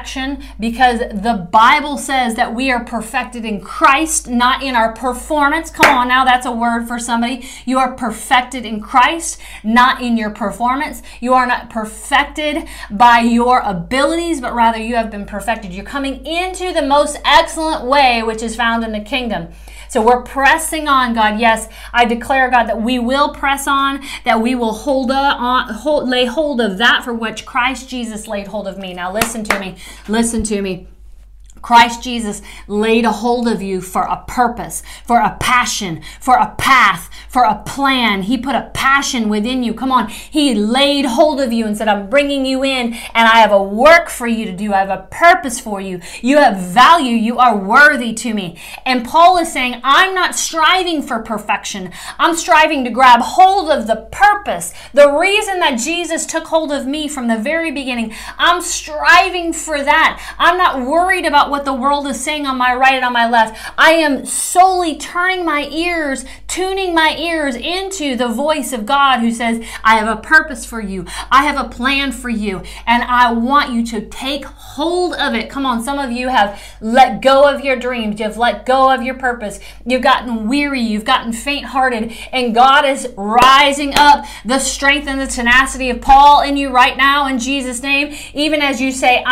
because 0.59 0.99
the 0.99 1.47
Bible 1.51 1.97
says 1.97 2.35
that 2.35 2.53
we 2.53 2.71
are 2.71 2.83
perfected 2.83 3.45
in 3.45 3.61
Christ, 3.61 4.27
not 4.29 4.63
in 4.63 4.75
our 4.75 4.93
performance. 4.93 5.69
Come 5.69 5.95
on 5.95 6.07
now, 6.07 6.25
that's 6.25 6.45
a 6.45 6.51
word 6.51 6.87
for 6.87 6.99
somebody. 6.99 7.47
You 7.65 7.79
are 7.79 7.93
perfected 7.93 8.65
in 8.65 8.81
Christ, 8.81 9.39
not 9.63 10.01
in 10.01 10.17
your 10.17 10.29
performance. 10.29 11.01
You 11.19 11.33
are 11.33 11.45
not 11.45 11.69
perfected 11.69 12.67
by 12.89 13.19
your 13.19 13.59
abilities, 13.59 14.41
but 14.41 14.53
rather 14.53 14.79
you 14.79 14.95
have 14.95 15.11
been 15.11 15.25
perfected. 15.25 15.73
You're 15.73 15.85
coming 15.85 16.25
into 16.25 16.73
the 16.73 16.83
most 16.83 17.19
excellent 17.25 17.85
way, 17.85 18.23
which 18.23 18.41
is 18.41 18.55
found 18.55 18.83
in 18.83 18.91
the 18.91 19.01
kingdom. 19.01 19.49
So 19.89 20.05
we're 20.05 20.21
pressing 20.21 20.87
on, 20.87 21.13
God. 21.13 21.39
Yes, 21.39 21.67
I 21.91 22.05
declare, 22.05 22.49
God, 22.49 22.65
that 22.65 22.81
we 22.81 22.99
will 22.99 23.33
press 23.33 23.67
on, 23.67 24.05
that 24.23 24.41
we 24.41 24.55
will 24.55 24.73
hold 24.73 25.11
on, 25.11 25.73
hold, 25.73 26.07
lay 26.07 26.25
hold 26.25 26.61
of 26.61 26.77
that 26.77 27.03
for 27.03 27.13
which 27.13 27.45
Christ 27.45 27.89
Jesus 27.89 28.27
laid 28.27 28.47
hold 28.47 28.67
of 28.67 28.77
me. 28.77 28.93
Now 28.93 29.11
listen 29.11 29.43
to 29.45 29.59
me. 29.59 29.75
Listen 30.07 30.43
to 30.43 30.61
me. 30.61 30.87
Christ 31.61 32.03
Jesus 32.03 32.41
laid 32.67 33.05
a 33.05 33.11
hold 33.11 33.47
of 33.47 33.61
you 33.61 33.81
for 33.81 34.03
a 34.03 34.23
purpose, 34.27 34.83
for 35.05 35.19
a 35.19 35.37
passion, 35.39 36.01
for 36.19 36.35
a 36.37 36.55
path, 36.57 37.09
for 37.27 37.43
a 37.43 37.61
plan. 37.65 38.23
He 38.23 38.37
put 38.37 38.55
a 38.55 38.71
passion 38.73 39.29
within 39.29 39.63
you. 39.63 39.73
Come 39.73 39.91
on. 39.91 40.09
He 40.09 40.55
laid 40.55 41.05
hold 41.05 41.39
of 41.39 41.53
you 41.53 41.65
and 41.65 41.77
said, 41.77 41.87
I'm 41.87 42.09
bringing 42.09 42.45
you 42.45 42.63
in 42.63 42.93
and 42.93 43.27
I 43.27 43.39
have 43.39 43.51
a 43.51 43.61
work 43.61 44.09
for 44.09 44.27
you 44.27 44.45
to 44.45 44.55
do. 44.55 44.73
I 44.73 44.79
have 44.79 44.89
a 44.89 45.07
purpose 45.11 45.59
for 45.59 45.79
you. 45.79 46.01
You 46.21 46.37
have 46.37 46.59
value. 46.59 47.15
You 47.15 47.37
are 47.37 47.55
worthy 47.55 48.13
to 48.13 48.33
me. 48.33 48.59
And 48.85 49.05
Paul 49.05 49.37
is 49.37 49.51
saying, 49.51 49.79
I'm 49.83 50.13
not 50.15 50.35
striving 50.35 51.01
for 51.01 51.19
perfection. 51.19 51.91
I'm 52.17 52.35
striving 52.35 52.83
to 52.85 52.89
grab 52.89 53.21
hold 53.21 53.69
of 53.69 53.87
the 53.87 54.07
purpose. 54.11 54.73
The 54.93 55.11
reason 55.11 55.59
that 55.59 55.79
Jesus 55.79 56.25
took 56.25 56.45
hold 56.45 56.71
of 56.71 56.87
me 56.87 57.07
from 57.07 57.27
the 57.27 57.37
very 57.37 57.71
beginning, 57.71 58.13
I'm 58.37 58.61
striving 58.61 59.53
for 59.53 59.83
that. 59.83 60.35
I'm 60.37 60.57
not 60.57 60.81
worried 60.85 61.25
about 61.25 61.48
what 61.49 61.65
the 61.65 61.73
world 61.73 62.07
is 62.07 62.23
saying 62.23 62.45
on 62.45 62.57
my 62.57 62.73
right 62.73 62.95
and 62.95 63.05
on 63.05 63.13
my 63.13 63.29
left. 63.29 63.59
I 63.77 63.91
am 63.91 64.25
solely 64.25 64.97
turning 64.97 65.45
my 65.45 65.67
ears, 65.67 66.25
tuning 66.47 66.93
my 66.93 67.15
ears 67.15 67.55
into 67.55 68.15
the 68.15 68.27
voice 68.27 68.73
of 68.73 68.85
God 68.85 69.19
who 69.19 69.31
says, 69.31 69.63
I 69.83 69.97
have 69.97 70.07
a 70.07 70.21
purpose 70.21 70.65
for 70.65 70.81
you. 70.81 71.05
I 71.31 71.45
have 71.45 71.63
a 71.63 71.69
plan 71.69 72.11
for 72.11 72.29
you. 72.29 72.63
And 72.85 73.03
I 73.03 73.31
want 73.31 73.71
you 73.71 73.85
to 73.87 74.01
take 74.07 74.45
hold 74.45 75.13
of 75.13 75.33
it. 75.33 75.49
Come 75.49 75.65
on, 75.65 75.83
some 75.83 75.99
of 75.99 76.11
you 76.11 76.29
have 76.29 76.61
let 76.81 77.21
go 77.21 77.49
of 77.49 77.61
your 77.61 77.75
dreams. 77.75 78.19
You've 78.19 78.37
let 78.37 78.65
go 78.65 78.93
of 78.93 79.01
your 79.03 79.15
purpose. 79.15 79.59
You've 79.85 80.01
gotten 80.01 80.47
weary. 80.47 80.81
You've 80.81 81.05
gotten 81.05 81.33
faint 81.33 81.65
hearted. 81.65 82.13
And 82.31 82.55
God 82.55 82.85
is 82.85 83.13
rising 83.17 83.93
up 83.95 84.25
the 84.45 84.59
strength 84.59 85.07
and 85.07 85.19
the 85.19 85.27
tenacity 85.27 85.89
of 85.89 86.01
Paul 86.01 86.41
in 86.41 86.57
you 86.57 86.69
right 86.69 86.97
now 86.97 87.27
in 87.27 87.39
Jesus' 87.39 87.81
name. 87.81 88.15
Even 88.33 88.61
as 88.61 88.81
you 88.81 88.91
say, 88.91 89.23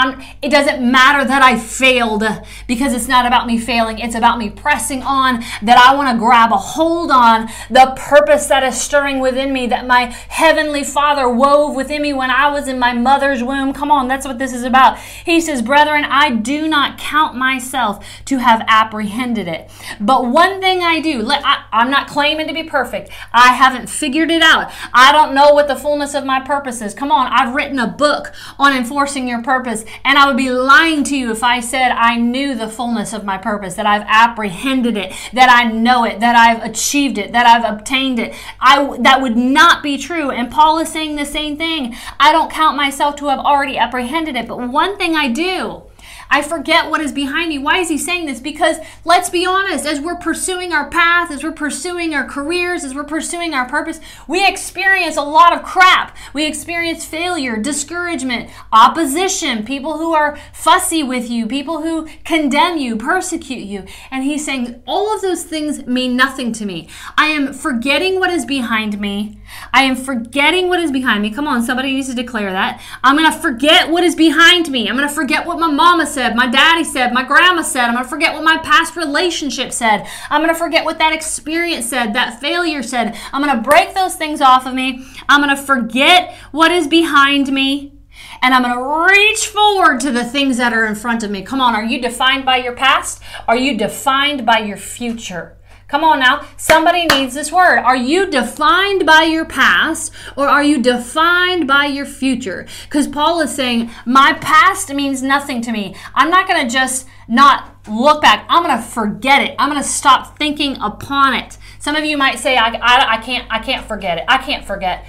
it 0.41 0.49
doesn't 0.49 0.91
matter 0.91 1.25
that 1.25 1.41
I 1.41 1.57
fail 1.57 2.06
failed 2.07 2.23
because 2.67 2.93
it's 2.93 3.07
not 3.07 3.25
about 3.25 3.47
me 3.47 3.57
failing. 3.57 3.99
It's 3.99 4.15
about 4.15 4.37
me 4.37 4.49
pressing 4.49 5.03
on 5.03 5.41
that 5.61 5.77
I 5.77 5.95
want 5.95 6.09
to 6.09 6.17
grab 6.17 6.51
a 6.51 6.57
hold 6.57 7.11
on 7.11 7.47
the 7.69 7.93
purpose 7.97 8.47
that 8.47 8.63
is 8.63 8.79
stirring 8.79 9.19
within 9.19 9.53
me 9.53 9.67
that 9.67 9.85
my 9.85 10.05
heavenly 10.29 10.83
Father 10.83 11.29
wove 11.29 11.75
within 11.75 12.01
me 12.01 12.13
when 12.13 12.29
I 12.29 12.49
was 12.49 12.67
in 12.67 12.79
my 12.79 12.93
mother's 12.93 13.43
womb. 13.43 13.73
Come 13.73 13.91
on, 13.91 14.07
that's 14.07 14.25
what 14.25 14.39
this 14.39 14.53
is 14.53 14.63
about. 14.63 14.97
He 14.99 15.41
says, 15.41 15.61
Brethren, 15.61 16.05
I 16.05 16.31
do 16.31 16.67
not 16.67 16.97
count 16.97 17.35
myself 17.35 18.05
to 18.25 18.37
have 18.37 18.63
apprehended 18.67 19.47
it. 19.47 19.69
But 19.99 20.27
one 20.27 20.59
thing 20.61 20.81
I 20.81 20.99
do, 20.99 21.27
I, 21.29 21.65
I'm 21.71 21.89
not 21.89 22.07
claiming 22.07 22.47
to 22.47 22.53
be 22.53 22.63
perfect. 22.63 23.11
I 23.33 23.53
haven't 23.53 23.89
figured 23.89 24.31
it 24.31 24.41
out. 24.41 24.71
I 24.93 25.11
don't 25.11 25.33
know 25.33 25.53
what 25.53 25.67
the 25.67 25.75
fullness 25.75 26.13
of 26.13 26.25
my 26.25 26.39
purpose 26.39 26.81
is. 26.81 26.93
Come 26.93 27.11
on, 27.11 27.27
I've 27.27 27.55
written 27.55 27.79
a 27.79 27.87
book 27.87 28.33
on 28.59 28.73
enforcing 28.73 29.27
your 29.27 29.41
purpose, 29.41 29.83
and 30.03 30.17
I 30.17 30.27
would 30.27 30.37
be 30.37 30.49
lying 30.49 31.03
to 31.05 31.17
you 31.17 31.31
if 31.31 31.43
I 31.43 31.59
said 31.59 31.91
I 31.97 32.17
knew 32.17 32.55
the 32.55 32.69
fullness 32.69 33.13
of 33.13 33.23
my 33.23 33.37
purpose, 33.37 33.75
that 33.75 33.85
I've 33.85 34.05
apprehended 34.07 34.97
it, 34.97 35.13
that 35.33 35.49
I 35.49 35.71
know 35.71 36.03
it, 36.03 36.19
that 36.19 36.35
I've 36.35 36.63
achieved 36.63 37.17
it, 37.17 37.31
that 37.31 37.45
I've 37.45 37.65
obtained 37.65 38.19
it. 38.19 38.35
I 38.59 38.97
that 38.99 39.21
would 39.21 39.35
not 39.35 39.83
be 39.83 39.97
true. 39.97 40.31
And 40.31 40.51
Paul 40.51 40.79
is 40.79 40.89
saying 40.89 41.15
the 41.15 41.25
same 41.25 41.57
thing. 41.57 41.95
I 42.19 42.31
don't 42.31 42.51
count 42.51 42.77
myself 42.77 43.15
to 43.17 43.27
have 43.27 43.39
already 43.39 43.77
apprehended 43.77 44.35
it, 44.35 44.47
but 44.47 44.59
one 44.69 44.97
thing 44.97 45.15
I 45.15 45.29
do, 45.29 45.83
I 46.29 46.41
forget 46.41 46.89
what 46.89 47.01
is 47.01 47.11
behind 47.11 47.49
me. 47.49 47.57
Why 47.57 47.79
is 47.79 47.89
he 47.89 47.97
saying 47.97 48.25
this? 48.25 48.39
Because 48.39 48.77
let's 49.05 49.29
be 49.29 49.45
honest, 49.45 49.85
as 49.85 49.99
we're 49.99 50.15
pursuing 50.15 50.73
our 50.73 50.89
path, 50.89 51.31
as 51.31 51.43
we're 51.43 51.51
pursuing 51.51 52.13
our 52.13 52.25
careers, 52.25 52.83
as 52.83 52.93
we're 52.93 53.03
pursuing 53.03 53.53
our 53.53 53.67
purpose, 53.67 53.99
we 54.27 54.47
experience 54.47 55.15
a 55.17 55.21
lot 55.21 55.53
of 55.53 55.63
crap. 55.63 56.15
We 56.33 56.45
experience 56.45 57.05
failure, 57.05 57.57
discouragement, 57.57 58.49
opposition, 58.71 59.65
people 59.65 59.97
who 59.97 60.13
are 60.13 60.37
fussy 60.53 61.03
with 61.03 61.29
you, 61.29 61.47
people 61.47 61.81
who 61.81 62.07
condemn 62.23 62.77
you, 62.77 62.97
persecute 62.97 63.65
you. 63.65 63.85
And 64.11 64.23
he's 64.23 64.45
saying 64.45 64.81
all 64.85 65.15
of 65.15 65.21
those 65.21 65.43
things 65.43 65.85
mean 65.85 66.15
nothing 66.15 66.51
to 66.53 66.65
me. 66.65 66.89
I 67.17 67.27
am 67.27 67.53
forgetting 67.53 68.19
what 68.19 68.29
is 68.29 68.45
behind 68.45 68.99
me. 68.99 69.39
I 69.73 69.83
am 69.83 69.95
forgetting 69.95 70.67
what 70.67 70.79
is 70.79 70.91
behind 70.91 71.21
me. 71.21 71.31
Come 71.31 71.47
on, 71.47 71.63
somebody 71.63 71.93
needs 71.93 72.07
to 72.09 72.15
declare 72.15 72.51
that. 72.51 72.81
I'm 73.03 73.17
going 73.17 73.31
to 73.31 73.37
forget 73.37 73.89
what 73.89 74.03
is 74.03 74.15
behind 74.15 74.69
me. 74.69 74.87
I'm 74.87 74.95
going 74.95 75.07
to 75.07 75.13
forget 75.13 75.45
what 75.45 75.59
my 75.59 75.71
mama 75.71 76.05
said, 76.05 76.35
my 76.35 76.47
daddy 76.47 76.83
said, 76.83 77.13
my 77.13 77.23
grandma 77.23 77.61
said. 77.61 77.85
I'm 77.85 77.93
going 77.93 78.05
to 78.05 78.09
forget 78.09 78.33
what 78.33 78.43
my 78.43 78.57
past 78.57 78.95
relationship 78.95 79.71
said. 79.71 80.07
I'm 80.29 80.41
going 80.41 80.53
to 80.53 80.59
forget 80.59 80.85
what 80.85 80.99
that 80.99 81.13
experience 81.13 81.85
said, 81.87 82.13
that 82.13 82.39
failure 82.39 82.83
said. 82.83 83.17
I'm 83.31 83.43
going 83.43 83.55
to 83.55 83.61
break 83.61 83.93
those 83.93 84.15
things 84.15 84.41
off 84.41 84.65
of 84.65 84.73
me. 84.73 85.05
I'm 85.29 85.41
going 85.41 85.55
to 85.55 85.61
forget 85.61 86.33
what 86.51 86.71
is 86.71 86.87
behind 86.87 87.51
me. 87.51 87.93
And 88.41 88.53
I'm 88.53 88.61
going 88.61 88.75
to 88.75 89.13
reach 89.13 89.47
forward 89.47 89.99
to 90.01 90.11
the 90.11 90.23
things 90.23 90.57
that 90.57 90.73
are 90.73 90.85
in 90.85 90.95
front 90.95 91.23
of 91.23 91.31
me. 91.31 91.41
Come 91.41 91.59
on, 91.61 91.75
are 91.75 91.83
you 91.83 92.01
defined 92.01 92.45
by 92.45 92.57
your 92.57 92.75
past? 92.75 93.21
Are 93.47 93.57
you 93.57 93.77
defined 93.77 94.45
by 94.45 94.59
your 94.59 94.77
future? 94.77 95.56
Come 95.87 96.03
on 96.03 96.19
now. 96.19 96.45
Somebody 96.57 97.05
needs 97.05 97.33
this 97.33 97.49
word. 97.49 97.79
Are 97.79 97.95
you 97.95 98.29
defined 98.29 99.05
by 99.05 99.23
your 99.23 99.45
past 99.45 100.13
or 100.35 100.49
are 100.49 100.63
you 100.63 100.81
defined 100.81 101.65
by 101.65 101.85
your 101.85 102.05
future? 102.05 102.67
Because 102.83 103.07
Paul 103.07 103.39
is 103.39 103.55
saying, 103.55 103.89
My 104.05 104.33
past 104.33 104.93
means 104.93 105.23
nothing 105.23 105.61
to 105.61 105.71
me. 105.71 105.95
I'm 106.13 106.29
not 106.29 106.45
going 106.45 106.61
to 106.67 106.71
just 106.71 107.07
not 107.29 107.87
look 107.87 108.21
back. 108.21 108.45
I'm 108.49 108.63
going 108.63 108.75
to 108.75 108.83
forget 108.83 109.41
it. 109.41 109.55
I'm 109.57 109.69
going 109.69 109.81
to 109.81 109.87
stop 109.87 110.37
thinking 110.37 110.75
upon 110.81 111.35
it. 111.35 111.57
Some 111.79 111.95
of 111.95 112.03
you 112.03 112.17
might 112.17 112.39
say, 112.39 112.57
I, 112.57 112.71
I, 112.71 113.15
I, 113.15 113.21
can't, 113.21 113.47
I 113.49 113.59
can't 113.59 113.87
forget 113.87 114.17
it. 114.17 114.25
I 114.27 114.39
can't 114.39 114.65
forget. 114.65 115.05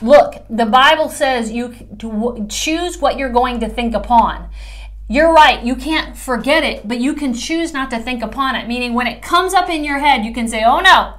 Look, 0.00 0.44
the 0.50 0.66
Bible 0.66 1.10
says 1.10 1.52
you 1.52 1.76
choose 2.48 2.98
what 2.98 3.18
you're 3.18 3.30
going 3.30 3.60
to 3.60 3.68
think 3.68 3.94
upon. 3.94 4.50
You're 5.12 5.30
right, 5.30 5.62
you 5.62 5.76
can't 5.76 6.16
forget 6.16 6.64
it, 6.64 6.88
but 6.88 6.98
you 6.98 7.12
can 7.12 7.34
choose 7.34 7.74
not 7.74 7.90
to 7.90 7.98
think 7.98 8.22
upon 8.22 8.54
it. 8.54 8.66
Meaning, 8.66 8.94
when 8.94 9.06
it 9.06 9.20
comes 9.20 9.52
up 9.52 9.68
in 9.68 9.84
your 9.84 9.98
head, 9.98 10.24
you 10.24 10.32
can 10.32 10.48
say, 10.48 10.64
Oh 10.64 10.80
no, 10.80 11.16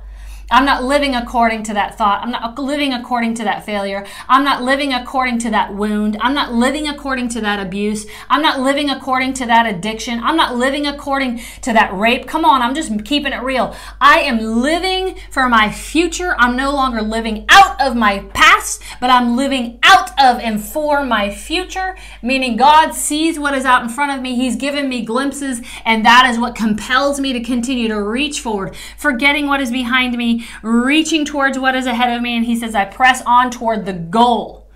I'm 0.52 0.66
not 0.66 0.84
living 0.84 1.16
according 1.16 1.64
to 1.64 1.74
that 1.74 1.98
thought. 1.98 2.22
I'm 2.22 2.32
not 2.32 2.58
living 2.60 2.94
according 2.94 3.34
to 3.36 3.44
that 3.44 3.66
failure. 3.66 4.06
I'm 4.30 4.44
not 4.44 4.62
living 4.62 4.94
according 4.94 5.40
to 5.40 5.50
that 5.52 5.74
wound. 5.74 6.18
I'm 6.22 6.34
not 6.34 6.54
living 6.54 6.88
according 6.88 7.30
to 7.30 7.42
that 7.42 7.66
abuse. 7.66 8.06
I'm 8.30 8.42
not 8.42 8.60
living 8.60 8.90
according 8.90 9.34
to 9.36 9.46
that 9.46 9.66
addiction. 9.66 10.22
I'm 10.24 10.36
not 10.36 10.56
living 10.56 10.86
according 10.86 11.42
to 11.62 11.74
that 11.74 11.94
rape. 11.94 12.28
Come 12.28 12.46
on, 12.46 12.62
I'm 12.62 12.76
just 12.76 13.04
keeping 13.06 13.34
it 13.34 13.42
real. 13.42 13.76
I 14.00 14.20
am 14.20 14.40
living 14.40 15.18
for 15.32 15.50
my 15.50 15.72
future. 15.72 16.36
I'm 16.38 16.56
no 16.56 16.72
longer 16.72 17.02
living 17.02 17.46
out 17.50 17.82
of 17.82 17.96
my 17.96 18.20
past, 18.34 18.84
but 19.00 19.10
I'm 19.10 19.36
living 19.36 19.80
out 19.84 20.12
of 20.20 20.40
and 20.40 20.64
for 20.64 21.04
my 21.04 21.34
future, 21.34 21.96
meaning 22.22 22.58
God 22.58 22.94
sees 22.94 23.40
what 23.40 23.54
is 23.54 23.66
out 23.66 23.84
in 23.84 23.90
front 23.90 24.12
of 24.12 24.22
me. 24.22 24.36
He's 24.36 24.56
given 24.56 24.90
me 24.90 25.04
glimpses, 25.04 25.62
and 25.86 26.06
that 26.06 26.30
is 26.30 26.40
what 26.40 26.56
compels 26.56 27.20
me 27.20 27.34
to 27.34 27.42
continue 27.42 27.88
to 27.88 28.02
reach 28.02 28.40
forward, 28.40 28.76
forgetting 28.98 29.48
what 29.48 29.62
is 29.62 29.72
behind 29.72 30.18
me 30.18 30.33
reaching 30.62 31.26
towards 31.26 31.60
what 31.60 31.76
is 31.76 31.86
ahead 31.86 32.16
of 32.16 32.22
me. 32.22 32.36
And 32.36 32.46
he 32.46 32.56
says, 32.56 32.76
I 32.76 32.86
press 32.86 33.22
on 33.26 33.52
toward 33.52 33.86
the 33.86 33.94
goal 33.94 34.70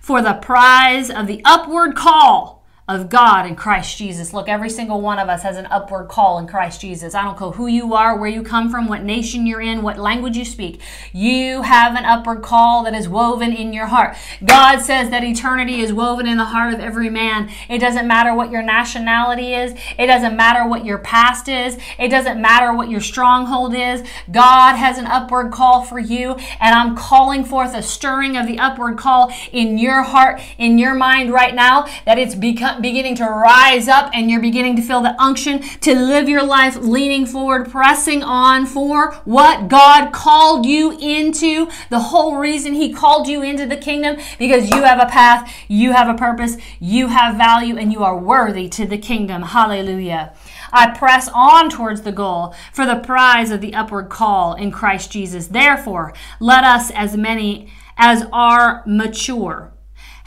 for 0.00 0.22
the 0.22 0.34
prize 0.34 1.10
of 1.10 1.26
the 1.26 1.42
upward 1.44 1.94
call 1.94 2.57
of 2.88 3.10
God 3.10 3.44
in 3.44 3.54
Christ 3.54 3.98
Jesus. 3.98 4.32
Look, 4.32 4.48
every 4.48 4.70
single 4.70 5.02
one 5.02 5.18
of 5.18 5.28
us 5.28 5.42
has 5.42 5.58
an 5.58 5.66
upward 5.66 6.08
call 6.08 6.38
in 6.38 6.46
Christ 6.46 6.80
Jesus. 6.80 7.14
I 7.14 7.22
don't 7.22 7.38
care 7.38 7.50
who 7.50 7.66
you 7.66 7.92
are, 7.92 8.16
where 8.18 8.30
you 8.30 8.42
come 8.42 8.70
from, 8.70 8.88
what 8.88 9.02
nation 9.02 9.46
you're 9.46 9.60
in, 9.60 9.82
what 9.82 9.98
language 9.98 10.38
you 10.38 10.46
speak. 10.46 10.80
You 11.12 11.62
have 11.62 11.96
an 11.96 12.06
upward 12.06 12.42
call 12.42 12.84
that 12.84 12.94
is 12.94 13.06
woven 13.06 13.52
in 13.52 13.74
your 13.74 13.86
heart. 13.86 14.16
God 14.42 14.80
says 14.80 15.10
that 15.10 15.22
eternity 15.22 15.80
is 15.80 15.92
woven 15.92 16.26
in 16.26 16.38
the 16.38 16.46
heart 16.46 16.72
of 16.72 16.80
every 16.80 17.10
man. 17.10 17.50
It 17.68 17.78
doesn't 17.78 18.08
matter 18.08 18.34
what 18.34 18.50
your 18.50 18.62
nationality 18.62 19.52
is. 19.52 19.78
It 19.98 20.06
doesn't 20.06 20.34
matter 20.34 20.66
what 20.66 20.86
your 20.86 20.98
past 20.98 21.48
is. 21.48 21.78
It 21.98 22.08
doesn't 22.08 22.40
matter 22.40 22.72
what 22.72 22.88
your 22.88 23.02
stronghold 23.02 23.74
is. 23.74 24.02
God 24.30 24.76
has 24.76 24.96
an 24.96 25.06
upward 25.06 25.52
call 25.52 25.82
for 25.82 25.98
you, 25.98 26.36
and 26.58 26.74
I'm 26.74 26.96
calling 26.96 27.44
forth 27.44 27.74
a 27.74 27.82
stirring 27.82 28.38
of 28.38 28.46
the 28.46 28.58
upward 28.58 28.96
call 28.96 29.30
in 29.52 29.76
your 29.76 30.02
heart, 30.02 30.40
in 30.56 30.78
your 30.78 30.94
mind 30.94 31.30
right 31.32 31.54
now, 31.54 31.86
that 32.06 32.18
it's 32.18 32.34
become 32.34 32.77
beginning 32.82 33.14
to 33.16 33.24
rise 33.24 33.88
up 33.88 34.10
and 34.14 34.30
you're 34.30 34.40
beginning 34.40 34.76
to 34.76 34.82
feel 34.82 35.00
the 35.00 35.20
unction 35.20 35.60
to 35.80 35.94
live 35.94 36.28
your 36.28 36.44
life 36.44 36.76
leaning 36.76 37.26
forward, 37.26 37.70
pressing 37.70 38.22
on 38.22 38.66
for 38.66 39.12
what 39.24 39.68
God 39.68 40.12
called 40.12 40.66
you 40.66 40.98
into. 40.98 41.68
The 41.90 41.98
whole 41.98 42.36
reason 42.36 42.74
He 42.74 42.92
called 42.92 43.28
you 43.28 43.42
into 43.42 43.66
the 43.66 43.76
kingdom 43.76 44.16
because 44.38 44.70
you 44.70 44.82
have 44.82 45.00
a 45.00 45.10
path, 45.10 45.54
you 45.68 45.92
have 45.92 46.08
a 46.08 46.18
purpose, 46.18 46.56
you 46.80 47.08
have 47.08 47.36
value, 47.36 47.76
and 47.76 47.92
you 47.92 48.02
are 48.04 48.18
worthy 48.18 48.68
to 48.70 48.86
the 48.86 48.98
kingdom. 48.98 49.42
Hallelujah. 49.42 50.34
I 50.72 50.90
press 50.90 51.28
on 51.34 51.70
towards 51.70 52.02
the 52.02 52.12
goal 52.12 52.54
for 52.72 52.84
the 52.84 52.96
prize 52.96 53.50
of 53.50 53.60
the 53.60 53.74
upward 53.74 54.08
call 54.08 54.54
in 54.54 54.70
Christ 54.70 55.10
Jesus. 55.10 55.48
Therefore, 55.48 56.12
let 56.40 56.64
us, 56.64 56.90
as 56.90 57.16
many 57.16 57.72
as 57.96 58.24
are 58.32 58.82
mature, 58.86 59.72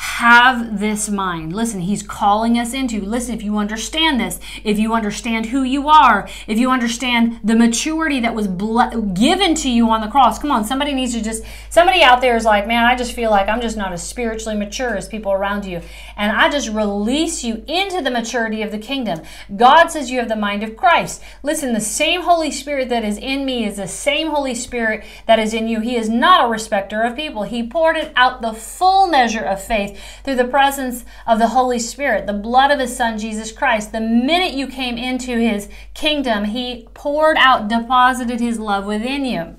have 0.01 0.79
this 0.79 1.09
mind. 1.09 1.53
Listen, 1.53 1.81
he's 1.81 2.01
calling 2.01 2.57
us 2.57 2.73
into, 2.73 3.01
listen, 3.01 3.35
if 3.35 3.43
you 3.43 3.59
understand 3.59 4.19
this, 4.19 4.39
if 4.63 4.79
you 4.79 4.95
understand 4.95 5.45
who 5.45 5.61
you 5.61 5.89
are, 5.89 6.27
if 6.47 6.57
you 6.57 6.71
understand 6.71 7.39
the 7.43 7.53
maturity 7.53 8.19
that 8.19 8.33
was 8.33 8.47
ble- 8.47 9.13
given 9.13 9.53
to 9.53 9.69
you 9.69 9.91
on 9.91 10.01
the 10.01 10.07
cross, 10.07 10.39
come 10.39 10.49
on, 10.49 10.65
somebody 10.65 10.95
needs 10.95 11.13
to 11.13 11.21
just, 11.21 11.43
somebody 11.69 12.01
out 12.01 12.19
there 12.19 12.35
is 12.35 12.45
like, 12.45 12.65
man, 12.65 12.83
I 12.83 12.95
just 12.95 13.13
feel 13.13 13.29
like 13.29 13.47
I'm 13.47 13.61
just 13.61 13.77
not 13.77 13.93
as 13.93 14.01
spiritually 14.01 14.57
mature 14.57 14.97
as 14.97 15.07
people 15.07 15.33
around 15.33 15.65
you. 15.65 15.81
And 16.17 16.35
I 16.35 16.49
just 16.49 16.69
release 16.69 17.43
you 17.43 17.63
into 17.67 18.01
the 18.01 18.09
maturity 18.09 18.63
of 18.63 18.71
the 18.71 18.79
kingdom. 18.79 19.21
God 19.55 19.89
says 19.89 20.09
you 20.09 20.17
have 20.17 20.29
the 20.29 20.35
mind 20.35 20.63
of 20.63 20.75
Christ. 20.75 21.21
Listen, 21.43 21.73
the 21.73 21.79
same 21.79 22.21
Holy 22.21 22.49
Spirit 22.49 22.89
that 22.89 23.05
is 23.05 23.19
in 23.19 23.45
me 23.45 23.65
is 23.65 23.77
the 23.77 23.87
same 23.87 24.29
Holy 24.29 24.55
Spirit 24.55 25.05
that 25.27 25.37
is 25.37 25.53
in 25.53 25.67
you. 25.67 25.79
He 25.79 25.95
is 25.95 26.09
not 26.09 26.45
a 26.45 26.49
respecter 26.49 27.03
of 27.03 27.15
people. 27.15 27.43
He 27.43 27.67
poured 27.67 27.97
it 27.97 28.11
out 28.15 28.41
the 28.41 28.53
full 28.53 29.05
measure 29.05 29.45
of 29.45 29.63
faith 29.63 29.90
faith 29.91 30.23
through 30.23 30.35
the 30.35 30.45
presence 30.45 31.05
of 31.27 31.39
the 31.39 31.49
Holy 31.49 31.79
Spirit, 31.79 32.27
the 32.27 32.33
blood 32.33 32.71
of 32.71 32.79
his 32.79 32.95
son 32.95 33.17
Jesus 33.17 33.51
Christ. 33.51 33.91
The 33.91 34.01
minute 34.01 34.53
you 34.53 34.67
came 34.67 34.97
into 34.97 35.37
his 35.37 35.69
kingdom, 35.93 36.45
he 36.45 36.87
poured 36.93 37.37
out, 37.37 37.67
deposited 37.67 38.39
his 38.39 38.59
love 38.59 38.85
within 38.85 39.25
you. 39.25 39.55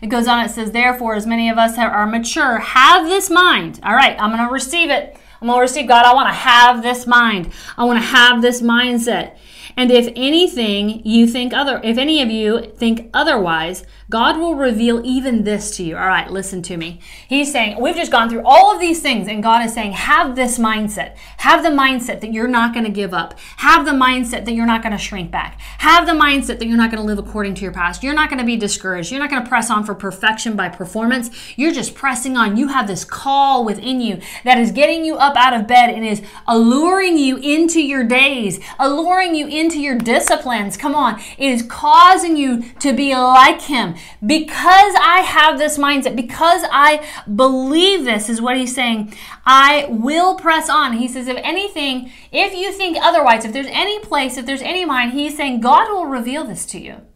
It 0.00 0.08
goes 0.08 0.28
on, 0.28 0.44
it 0.44 0.50
says, 0.50 0.70
Therefore, 0.70 1.14
as 1.14 1.26
many 1.26 1.48
of 1.48 1.58
us 1.58 1.76
are 1.76 2.06
mature, 2.06 2.58
have 2.58 3.06
this 3.06 3.30
mind. 3.30 3.80
All 3.82 3.94
right, 3.94 4.16
I'm 4.20 4.30
going 4.30 4.46
to 4.46 4.52
receive 4.52 4.90
it. 4.90 5.16
I'm 5.40 5.48
going 5.48 5.58
to 5.58 5.62
receive 5.62 5.88
God. 5.88 6.04
I 6.04 6.14
want 6.14 6.28
to 6.28 6.34
have 6.34 6.82
this 6.82 7.06
mind. 7.06 7.52
I 7.76 7.84
want 7.84 8.00
to 8.00 8.06
have 8.06 8.42
this 8.42 8.60
mindset. 8.60 9.36
And 9.76 9.90
if 9.92 10.08
anything 10.16 11.06
you 11.06 11.26
think 11.26 11.52
other, 11.52 11.80
if 11.84 11.98
any 11.98 12.20
of 12.20 12.30
you 12.30 12.62
think 12.76 13.10
otherwise, 13.14 13.84
God 14.10 14.38
will 14.38 14.54
reveal 14.54 15.04
even 15.04 15.44
this 15.44 15.76
to 15.76 15.82
you. 15.82 15.94
All 15.94 16.06
right, 16.06 16.30
listen 16.30 16.62
to 16.62 16.78
me. 16.78 16.98
He's 17.28 17.52
saying, 17.52 17.78
we've 17.78 17.94
just 17.94 18.10
gone 18.10 18.30
through 18.30 18.42
all 18.42 18.72
of 18.72 18.80
these 18.80 19.02
things, 19.02 19.28
and 19.28 19.42
God 19.42 19.66
is 19.66 19.74
saying, 19.74 19.92
have 19.92 20.34
this 20.34 20.58
mindset. 20.58 21.16
Have 21.38 21.62
the 21.62 21.68
mindset 21.68 22.22
that 22.22 22.32
you're 22.32 22.48
not 22.48 22.72
going 22.72 22.86
to 22.86 22.90
give 22.90 23.12
up. 23.12 23.38
Have 23.58 23.84
the 23.84 23.92
mindset 23.92 24.46
that 24.46 24.52
you're 24.52 24.64
not 24.64 24.82
going 24.82 24.92
to 24.92 24.98
shrink 24.98 25.30
back. 25.30 25.60
Have 25.60 26.06
the 26.06 26.12
mindset 26.12 26.58
that 26.58 26.66
you're 26.66 26.78
not 26.78 26.90
going 26.90 27.02
to 27.02 27.06
live 27.06 27.18
according 27.18 27.54
to 27.56 27.62
your 27.62 27.72
past. 27.72 28.02
You're 28.02 28.14
not 28.14 28.30
going 28.30 28.38
to 28.38 28.46
be 28.46 28.56
discouraged. 28.56 29.10
You're 29.10 29.20
not 29.20 29.28
going 29.28 29.42
to 29.42 29.48
press 29.48 29.70
on 29.70 29.84
for 29.84 29.94
perfection 29.94 30.56
by 30.56 30.70
performance. 30.70 31.30
You're 31.58 31.72
just 31.72 31.94
pressing 31.94 32.34
on. 32.34 32.56
You 32.56 32.68
have 32.68 32.86
this 32.86 33.04
call 33.04 33.62
within 33.66 34.00
you 34.00 34.22
that 34.44 34.56
is 34.56 34.72
getting 34.72 35.04
you 35.04 35.16
up 35.16 35.36
out 35.36 35.52
of 35.52 35.66
bed 35.66 35.90
and 35.90 36.02
is 36.02 36.22
alluring 36.46 37.18
you 37.18 37.36
into 37.36 37.82
your 37.82 38.04
days, 38.04 38.58
alluring 38.78 39.34
you 39.34 39.46
into 39.48 39.78
your 39.78 39.98
disciplines. 39.98 40.78
Come 40.78 40.94
on. 40.94 41.20
It 41.36 41.50
is 41.50 41.62
causing 41.62 42.38
you 42.38 42.62
to 42.80 42.94
be 42.94 43.14
like 43.14 43.60
Him 43.60 43.96
because 44.24 44.94
I 45.00 45.22
have 45.26 45.58
this 45.58 45.78
mindset, 45.78 46.16
because 46.16 46.62
I 46.70 47.04
believe 47.34 48.04
this, 48.04 48.28
is 48.28 48.40
what 48.40 48.56
he's 48.56 48.74
saying, 48.74 49.14
I 49.44 49.86
will 49.88 50.36
press 50.36 50.68
on. 50.68 50.94
He 50.94 51.08
says, 51.08 51.28
if 51.28 51.38
anything, 51.42 52.12
if 52.32 52.54
you 52.54 52.72
think 52.72 52.96
otherwise, 53.00 53.44
if 53.44 53.52
there's 53.52 53.66
any 53.70 53.98
place, 54.00 54.36
if 54.36 54.46
there's 54.46 54.62
any 54.62 54.84
mind, 54.84 55.12
he's 55.12 55.36
saying, 55.36 55.60
God 55.60 55.90
will 55.90 56.06
reveal 56.06 56.44
this 56.44 56.64
to 56.66 56.80
you. 56.80 57.07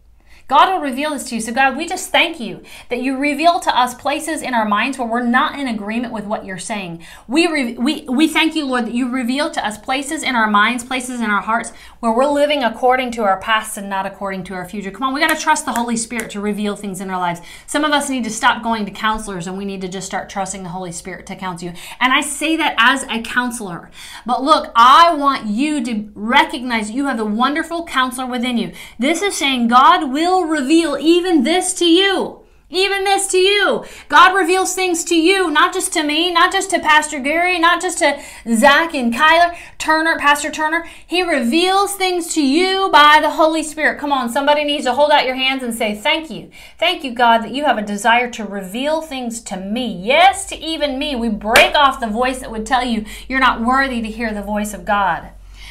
God 0.53 0.69
will 0.69 0.81
reveal 0.81 1.13
this 1.13 1.31
to 1.31 1.37
you. 1.37 1.41
So, 1.41 1.51
God, 1.51 1.79
we 1.79 1.87
just 1.89 2.11
thank 2.11 2.39
you 2.39 2.63
that 2.91 3.01
you 3.01 3.17
reveal 3.17 3.59
to 3.61 3.75
us 3.75 3.95
places 3.95 4.43
in 4.43 4.53
our 4.53 4.67
minds 4.67 4.99
where 4.99 5.09
we're 5.09 5.25
not 5.25 5.59
in 5.59 5.67
agreement 5.67 6.13
with 6.13 6.27
what 6.27 6.45
you're 6.45 6.59
saying. 6.59 7.07
We, 7.27 7.47
re- 7.47 7.73
we, 7.79 8.03
we 8.03 8.29
thank 8.29 8.55
you, 8.55 8.67
Lord, 8.67 8.85
that 8.85 8.93
you 8.93 9.09
reveal 9.09 9.51
to 9.51 9.67
us 9.67 9.79
places 9.79 10.23
in 10.23 10.37
our 10.37 10.51
minds, 10.51 10.85
places 10.85 11.23
in 11.23 11.31
our 11.31 11.41
hearts 11.41 11.73
where 12.01 12.13
we're 12.13 12.31
living 12.31 12.63
according 12.63 13.13
to 13.13 13.23
our 13.23 13.41
past 13.41 13.79
and 13.79 13.89
not 13.89 14.05
according 14.05 14.45
to 14.45 14.53
our 14.53 14.69
future. 14.69 14.91
Come 14.91 15.05
on, 15.05 15.15
we 15.15 15.21
got 15.21 15.35
to 15.35 15.43
trust 15.43 15.65
the 15.65 15.73
Holy 15.73 15.97
Spirit 15.97 16.29
to 16.33 16.41
reveal 16.41 16.77
things 16.77 17.01
in 17.01 17.09
our 17.09 17.19
lives. 17.19 17.41
Some 17.67 17.83
of 17.83 17.93
us 17.93 18.11
need 18.11 18.25
to 18.25 18.31
stop 18.31 18.63
going 18.63 18.85
to 18.85 18.91
counselors 18.91 19.47
and 19.47 19.57
we 19.57 19.65
need 19.65 19.81
to 19.81 19.89
just 19.89 20.07
start 20.07 20.29
trusting 20.29 20.65
the 20.65 20.69
Holy 20.69 20.93
Spirit 20.93 21.25
to 21.29 21.35
counsel 21.35 21.69
you. 21.69 21.75
And 21.99 22.13
I 22.13 22.21
say 22.21 22.59
that 22.59 22.75
as 22.77 23.05
a 23.05 23.23
counselor. 23.23 23.91
But 24.27 24.43
look, 24.43 24.71
I 24.77 25.15
want 25.15 25.47
you 25.47 25.83
to 25.83 26.11
recognize 26.15 26.91
you 26.91 27.07
have 27.07 27.21
a 27.21 27.25
wonderful 27.25 27.87
counselor 27.87 28.27
within 28.27 28.59
you. 28.59 28.73
This 28.99 29.23
is 29.23 29.35
saying 29.35 29.69
God 29.69 30.13
will 30.13 30.42
reveal 30.47 30.97
even 30.99 31.45
this 31.45 31.73
to 31.75 31.85
you. 31.85 32.43
Even 32.75 33.05
this 33.05 33.27
to 33.27 33.37
you. 33.37 33.85
God 34.09 34.35
reveals 34.35 34.75
things 34.75 35.05
to 35.05 35.15
you, 35.15 35.51
not 35.51 35.75
just 35.75 35.93
to 35.93 36.03
me, 36.03 36.33
not 36.33 36.53
just 36.53 36.71
to 36.71 36.81
Pastor 36.81 37.21
Gary, 37.21 37.59
not 37.59 37.83
just 37.83 37.99
to 37.99 38.19
Zach 38.55 38.95
and 38.95 39.13
Kyler, 39.13 39.55
Turner, 39.77 40.19
Pastor 40.19 40.51
Turner. 40.51 40.89
He 41.07 41.23
reveals 41.23 41.95
things 41.95 42.33
to 42.33 42.43
you 42.43 42.89
by 42.91 43.19
the 43.21 43.33
Holy 43.33 43.63
Spirit. 43.63 44.01
Come 44.01 44.11
on, 44.11 44.31
somebody 44.31 44.65
needs 44.65 44.85
to 44.85 44.95
hold 44.95 45.11
out 45.11 45.27
your 45.27 45.35
hands 45.35 45.63
and 45.63 45.75
say, 45.75 45.95
Thank 45.95 46.31
you. 46.31 46.51
Thank 46.79 47.05
you, 47.05 47.13
God, 47.13 47.43
that 47.43 47.55
you 47.55 47.67
have 47.67 47.77
a 47.77 47.83
desire 47.83 48.31
to 48.31 48.45
reveal 48.45 49.03
things 49.03 49.43
to 49.43 49.59
me. 49.59 49.93
Yes, 49.93 50.47
to 50.47 50.57
even 50.57 50.99
me. 50.99 51.15
We 51.15 51.29
break 51.29 51.75
off 51.75 52.01
the 52.01 52.07
voice 52.07 52.39
that 52.39 52.51
would 52.51 52.65
tell 52.65 52.85
you 52.87 53.05
you're 53.29 53.39
not 53.39 53.61
worthy 53.61 54.01
to 54.01 54.09
hear 54.09 54.33
the 54.33 54.41
voice 54.41 54.73
of 54.73 54.87
God. 54.87 55.29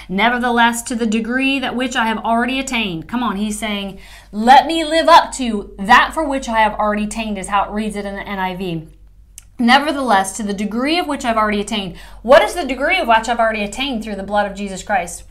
Nevertheless, 0.07 0.81
to 0.83 0.95
the 0.95 1.05
degree 1.05 1.57
that 1.59 1.75
which 1.75 1.95
I 1.95 2.05
have 2.05 2.17
already 2.17 2.59
attained. 2.59 3.07
Come 3.07 3.23
on, 3.23 3.37
he's 3.37 3.57
saying, 3.57 3.97
let 4.31 4.65
me 4.65 4.85
live 4.85 5.09
up 5.09 5.33
to 5.33 5.75
that 5.77 6.11
for 6.13 6.27
which 6.27 6.47
I 6.47 6.59
have 6.59 6.73
already 6.75 7.03
attained, 7.03 7.37
is 7.37 7.49
how 7.49 7.65
it 7.65 7.71
reads 7.71 7.95
it 7.95 8.05
in 8.05 8.15
the 8.15 8.21
NIV. 8.21 8.87
Nevertheless, 9.59 10.35
to 10.37 10.43
the 10.43 10.53
degree 10.53 10.97
of 10.97 11.07
which 11.07 11.25
I've 11.25 11.37
already 11.37 11.59
attained. 11.59 11.97
What 12.21 12.41
is 12.41 12.53
the 12.53 12.65
degree 12.65 12.97
of 12.97 13.07
which 13.07 13.27
I've 13.27 13.39
already 13.39 13.63
attained 13.63 14.03
through 14.03 14.15
the 14.15 14.23
blood 14.23 14.49
of 14.49 14.57
Jesus 14.57 14.83
Christ? 14.83 15.23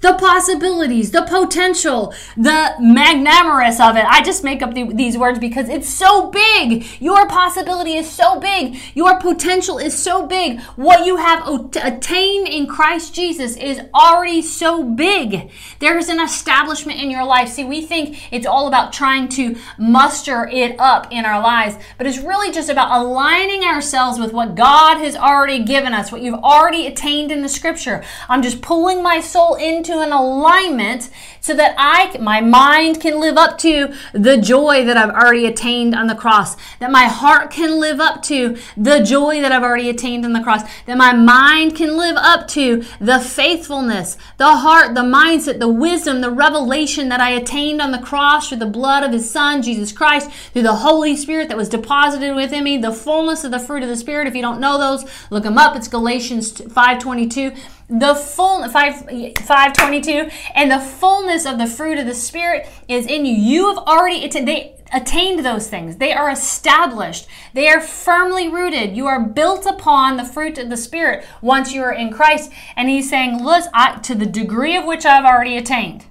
The 0.00 0.14
possibilities, 0.14 1.10
the 1.10 1.22
potential, 1.22 2.14
the 2.36 2.74
magnanimous 2.78 3.80
of 3.80 3.96
it. 3.96 4.04
I 4.04 4.22
just 4.22 4.44
make 4.44 4.62
up 4.62 4.74
the, 4.74 4.92
these 4.92 5.18
words 5.18 5.38
because 5.38 5.68
it's 5.68 5.88
so 5.88 6.30
big. 6.30 6.86
Your 7.00 7.26
possibility 7.26 7.94
is 7.94 8.08
so 8.08 8.38
big. 8.38 8.78
Your 8.94 9.18
potential 9.18 9.78
is 9.78 9.98
so 9.98 10.26
big. 10.26 10.60
What 10.76 11.04
you 11.04 11.16
have 11.16 11.48
attained 11.48 12.46
in 12.46 12.66
Christ 12.66 13.14
Jesus 13.14 13.56
is 13.56 13.80
already 13.92 14.40
so 14.40 14.84
big. 14.84 15.50
There 15.80 15.98
is 15.98 16.08
an 16.08 16.20
establishment 16.20 17.00
in 17.00 17.10
your 17.10 17.24
life. 17.24 17.48
See, 17.48 17.64
we 17.64 17.82
think 17.82 18.32
it's 18.32 18.46
all 18.46 18.68
about 18.68 18.92
trying 18.92 19.28
to 19.30 19.56
muster 19.78 20.46
it 20.46 20.76
up 20.78 21.08
in 21.10 21.24
our 21.24 21.42
lives, 21.42 21.76
but 21.96 22.06
it's 22.06 22.18
really 22.18 22.52
just 22.52 22.70
about 22.70 23.00
aligning 23.00 23.64
ourselves 23.64 24.18
with 24.18 24.32
what 24.32 24.54
God 24.54 24.98
has 24.98 25.16
already 25.16 25.64
given 25.64 25.92
us, 25.92 26.12
what 26.12 26.22
you've 26.22 26.34
already 26.42 26.86
attained 26.86 27.32
in 27.32 27.42
the 27.42 27.48
scripture. 27.48 28.04
I'm 28.28 28.42
just 28.42 28.62
pulling 28.62 29.02
my 29.02 29.20
soul 29.20 29.56
into 29.56 29.87
into 29.88 30.02
an 30.02 30.12
alignment 30.12 31.10
so 31.40 31.54
that 31.54 31.74
I, 31.78 32.16
my 32.18 32.40
mind 32.40 33.00
can 33.00 33.20
live 33.20 33.36
up 33.36 33.58
to 33.58 33.94
the 34.12 34.36
joy 34.36 34.84
that 34.84 34.96
I've 34.96 35.10
already 35.10 35.46
attained 35.46 35.94
on 35.94 36.06
the 36.06 36.14
cross, 36.14 36.56
that 36.78 36.90
my 36.90 37.04
heart 37.04 37.50
can 37.50 37.80
live 37.80 38.00
up 38.00 38.22
to 38.24 38.58
the 38.76 39.00
joy 39.00 39.40
that 39.40 39.52
I've 39.52 39.62
already 39.62 39.88
attained 39.88 40.24
on 40.24 40.32
the 40.32 40.42
cross, 40.42 40.62
that 40.86 40.98
my 40.98 41.12
mind 41.12 41.76
can 41.76 41.96
live 41.96 42.16
up 42.16 42.48
to 42.48 42.84
the 43.00 43.20
faithfulness, 43.20 44.18
the 44.36 44.56
heart, 44.56 44.94
the 44.94 45.02
mindset, 45.02 45.58
the 45.58 45.68
wisdom, 45.68 46.20
the 46.20 46.30
revelation 46.30 47.08
that 47.08 47.20
I 47.20 47.30
attained 47.30 47.80
on 47.80 47.92
the 47.92 47.98
cross 47.98 48.48
through 48.48 48.58
the 48.58 48.66
blood 48.66 49.04
of 49.04 49.12
his 49.12 49.30
son, 49.30 49.62
Jesus 49.62 49.92
Christ, 49.92 50.30
through 50.52 50.62
the 50.62 50.76
Holy 50.76 51.16
Spirit 51.16 51.48
that 51.48 51.56
was 51.56 51.68
deposited 51.68 52.34
within 52.34 52.64
me, 52.64 52.78
the 52.78 52.92
fullness 52.92 53.44
of 53.44 53.52
the 53.52 53.58
fruit 53.58 53.82
of 53.82 53.88
the 53.88 53.96
Spirit. 53.96 54.28
If 54.28 54.34
you 54.34 54.42
don't 54.42 54.60
know 54.60 54.78
those, 54.78 55.08
look 55.30 55.44
them 55.44 55.58
up. 55.58 55.76
It's 55.76 55.88
Galatians 55.88 56.60
522 56.60 57.52
the 57.88 58.14
full 58.14 58.68
5 58.68 58.94
522 59.38 60.30
and 60.54 60.70
the 60.70 60.78
fullness 60.78 61.46
of 61.46 61.58
the 61.58 61.66
fruit 61.66 61.98
of 61.98 62.06
the 62.06 62.14
spirit 62.14 62.68
is 62.86 63.06
in 63.06 63.24
you. 63.24 63.34
You 63.34 63.68
have 63.68 63.78
already 63.78 64.28
they 64.28 64.76
attained 64.92 65.44
those 65.44 65.68
things. 65.68 65.96
They 65.96 66.12
are 66.12 66.30
established. 66.30 67.26
They 67.54 67.68
are 67.68 67.80
firmly 67.80 68.48
rooted. 68.48 68.96
You 68.96 69.06
are 69.06 69.20
built 69.20 69.66
upon 69.66 70.16
the 70.16 70.24
fruit 70.24 70.58
of 70.58 70.70
the 70.70 70.76
spirit 70.76 71.26
once 71.40 71.72
you 71.72 71.82
are 71.82 71.92
in 71.92 72.12
christ. 72.12 72.50
And 72.76 72.88
he's 72.88 73.08
saying 73.08 73.42
look 73.42 73.64
to 74.02 74.14
the 74.14 74.26
degree 74.26 74.76
of 74.76 74.84
which 74.84 75.04
i've 75.04 75.24
already 75.24 75.56
attained 75.56 76.06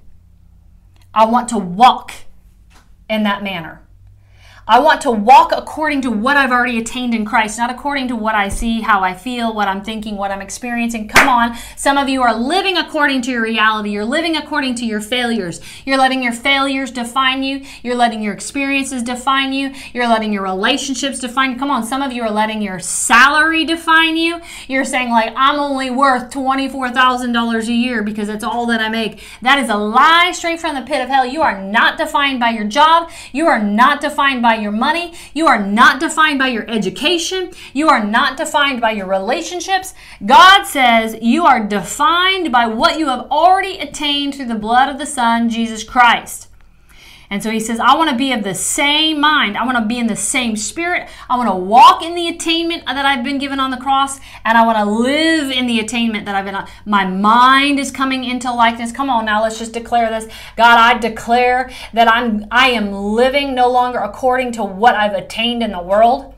i 1.13 1.25
want 1.25 1.49
to 1.49 1.57
walk 1.57 2.13
in 3.09 3.23
that 3.23 3.43
manner 3.43 3.86
I 4.69 4.79
want 4.79 4.99
to 5.01 5.11
walk 5.11 5.53
according 5.55 6.01
to 6.01 6.11
what 6.11 6.35
I've 6.35 6.51
already 6.51 6.77
attained 6.77 7.13
in 7.13 7.23
Christ, 7.23 7.57
not 7.57 7.69
according 7.69 8.09
to 8.09 8.17
what 8.17 8.35
I 8.35 8.49
see, 8.49 8.81
how 8.81 9.01
I 9.01 9.13
feel, 9.13 9.53
what 9.55 9.69
I'm 9.69 9.81
thinking, 9.81 10.17
what 10.17 10.29
I'm 10.29 10.41
experiencing. 10.41 11.07
Come 11.07 11.29
on. 11.29 11.55
Some 11.77 11.97
of 11.97 12.09
you 12.09 12.21
are 12.21 12.35
living 12.35 12.75
according 12.77 13.21
to 13.23 13.31
your 13.31 13.43
reality. 13.43 13.91
You're 13.91 14.03
living 14.03 14.35
according 14.35 14.75
to 14.75 14.85
your 14.85 14.99
failures. 14.99 15.61
You're 15.85 15.97
letting 15.97 16.21
your 16.21 16.33
failures 16.33 16.91
define 16.91 17.43
you. 17.43 17.63
You're 17.81 17.95
letting 17.95 18.21
your 18.21 18.33
experiences 18.33 19.03
define 19.03 19.53
you. 19.53 19.73
You're 19.93 20.09
letting 20.09 20.33
your 20.33 20.43
relationships 20.43 21.19
define 21.19 21.51
you. 21.51 21.57
Come 21.57 21.71
on. 21.71 21.85
Some 21.85 22.01
of 22.01 22.11
you 22.11 22.23
are 22.23 22.31
letting 22.31 22.61
your 22.61 22.79
salary 22.79 23.63
define 23.63 24.17
you. 24.17 24.41
You're 24.67 24.83
saying, 24.83 25.11
like, 25.11 25.31
I'm 25.37 25.61
only 25.61 25.89
worth 25.89 26.29
$24,000 26.29 27.67
a 27.67 27.71
year 27.71 28.03
because 28.03 28.27
it's 28.27 28.43
all 28.43 28.65
that 28.65 28.81
I 28.81 28.89
make. 28.89 29.23
That 29.41 29.59
is 29.59 29.69
a 29.69 29.77
lie 29.77 30.33
straight 30.33 30.59
from 30.59 30.75
the 30.75 30.81
pit 30.81 31.01
of 31.01 31.07
hell. 31.07 31.25
You 31.25 31.41
are 31.41 31.63
not 31.63 31.97
defined 31.97 32.41
by 32.41 32.49
your 32.49 32.65
job. 32.65 33.09
You 33.31 33.47
are 33.47 33.63
not 33.63 34.01
defined 34.01 34.41
by 34.41 34.56
your 34.61 34.71
money. 34.71 35.13
You 35.33 35.47
are 35.47 35.63
not 35.63 35.99
defined 35.99 36.39
by 36.39 36.47
your 36.47 36.69
education. 36.69 37.51
You 37.73 37.89
are 37.89 38.03
not 38.03 38.37
defined 38.37 38.81
by 38.81 38.91
your 38.91 39.07
relationships. 39.07 39.93
God 40.25 40.63
says 40.65 41.17
you 41.21 41.45
are 41.45 41.65
defined 41.65 42.51
by 42.51 42.67
what 42.67 42.99
you 42.99 43.07
have 43.07 43.27
already 43.31 43.77
attained 43.79 44.35
through 44.35 44.47
the 44.47 44.55
blood 44.55 44.89
of 44.89 44.97
the 44.97 45.05
Son, 45.05 45.49
Jesus 45.49 45.83
Christ. 45.83 46.46
And 47.29 47.43
so 47.43 47.51
he 47.51 47.59
says, 47.59 47.79
I 47.79 47.95
want 47.95 48.09
to 48.09 48.15
be 48.15 48.31
of 48.31 48.43
the 48.43 48.55
same 48.55 49.19
mind. 49.19 49.57
I 49.57 49.65
want 49.65 49.77
to 49.77 49.85
be 49.85 49.99
in 49.99 50.07
the 50.07 50.15
same 50.15 50.55
spirit. 50.55 51.09
I 51.29 51.37
want 51.37 51.49
to 51.49 51.55
walk 51.55 52.01
in 52.01 52.15
the 52.15 52.27
attainment 52.27 52.85
that 52.85 53.05
I've 53.05 53.23
been 53.23 53.37
given 53.37 53.59
on 53.59 53.71
the 53.71 53.77
cross, 53.77 54.19
and 54.45 54.57
I 54.57 54.65
want 54.65 54.77
to 54.77 54.85
live 54.85 55.51
in 55.51 55.67
the 55.67 55.79
attainment 55.79 56.25
that 56.25 56.35
I've 56.35 56.45
been 56.45 56.55
on. 56.55 56.67
My 56.85 57.05
mind 57.05 57.79
is 57.79 57.91
coming 57.91 58.23
into 58.23 58.51
likeness. 58.51 58.91
Come 58.91 59.09
on 59.09 59.25
now, 59.25 59.43
let's 59.43 59.59
just 59.59 59.73
declare 59.73 60.09
this. 60.09 60.31
God, 60.55 60.77
I 60.77 60.97
declare 60.97 61.69
that 61.93 62.07
I'm 62.07 62.45
I 62.51 62.69
am 62.69 62.91
living 62.91 63.53
no 63.53 63.69
longer 63.69 63.99
according 63.99 64.53
to 64.53 64.63
what 64.63 64.95
I've 64.95 65.13
attained 65.13 65.63
in 65.63 65.71
the 65.71 65.81
world 65.81 66.33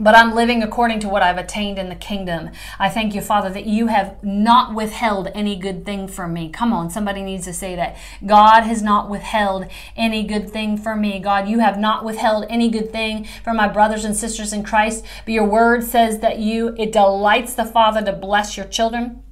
but 0.00 0.14
I'm 0.14 0.34
living 0.34 0.62
according 0.62 1.00
to 1.00 1.08
what 1.08 1.22
I've 1.22 1.38
attained 1.38 1.78
in 1.78 1.88
the 1.88 1.94
kingdom. 1.94 2.50
I 2.78 2.88
thank 2.88 3.14
you, 3.14 3.20
Father, 3.20 3.50
that 3.50 3.66
you 3.66 3.88
have 3.88 4.22
not 4.22 4.74
withheld 4.74 5.28
any 5.34 5.56
good 5.56 5.84
thing 5.84 6.08
from 6.08 6.32
me. 6.32 6.50
Come 6.50 6.72
on, 6.72 6.90
somebody 6.90 7.22
needs 7.22 7.44
to 7.44 7.52
say 7.52 7.74
that. 7.76 7.96
God 8.24 8.62
has 8.62 8.82
not 8.82 9.08
withheld 9.08 9.66
any 9.96 10.24
good 10.24 10.50
thing 10.50 10.76
from 10.76 11.00
me. 11.00 11.18
God, 11.18 11.48
you 11.48 11.58
have 11.58 11.78
not 11.78 12.04
withheld 12.04 12.46
any 12.48 12.68
good 12.70 12.92
thing 12.92 13.26
from 13.42 13.56
my 13.56 13.68
brothers 13.68 14.04
and 14.04 14.16
sisters 14.16 14.52
in 14.52 14.62
Christ. 14.62 15.04
But 15.24 15.34
your 15.34 15.46
word 15.46 15.84
says 15.84 16.20
that 16.20 16.38
you, 16.38 16.74
it 16.78 16.92
delights 16.92 17.54
the 17.54 17.64
Father 17.64 18.02
to 18.02 18.12
bless 18.12 18.56
your 18.56 18.66
children 18.66 19.22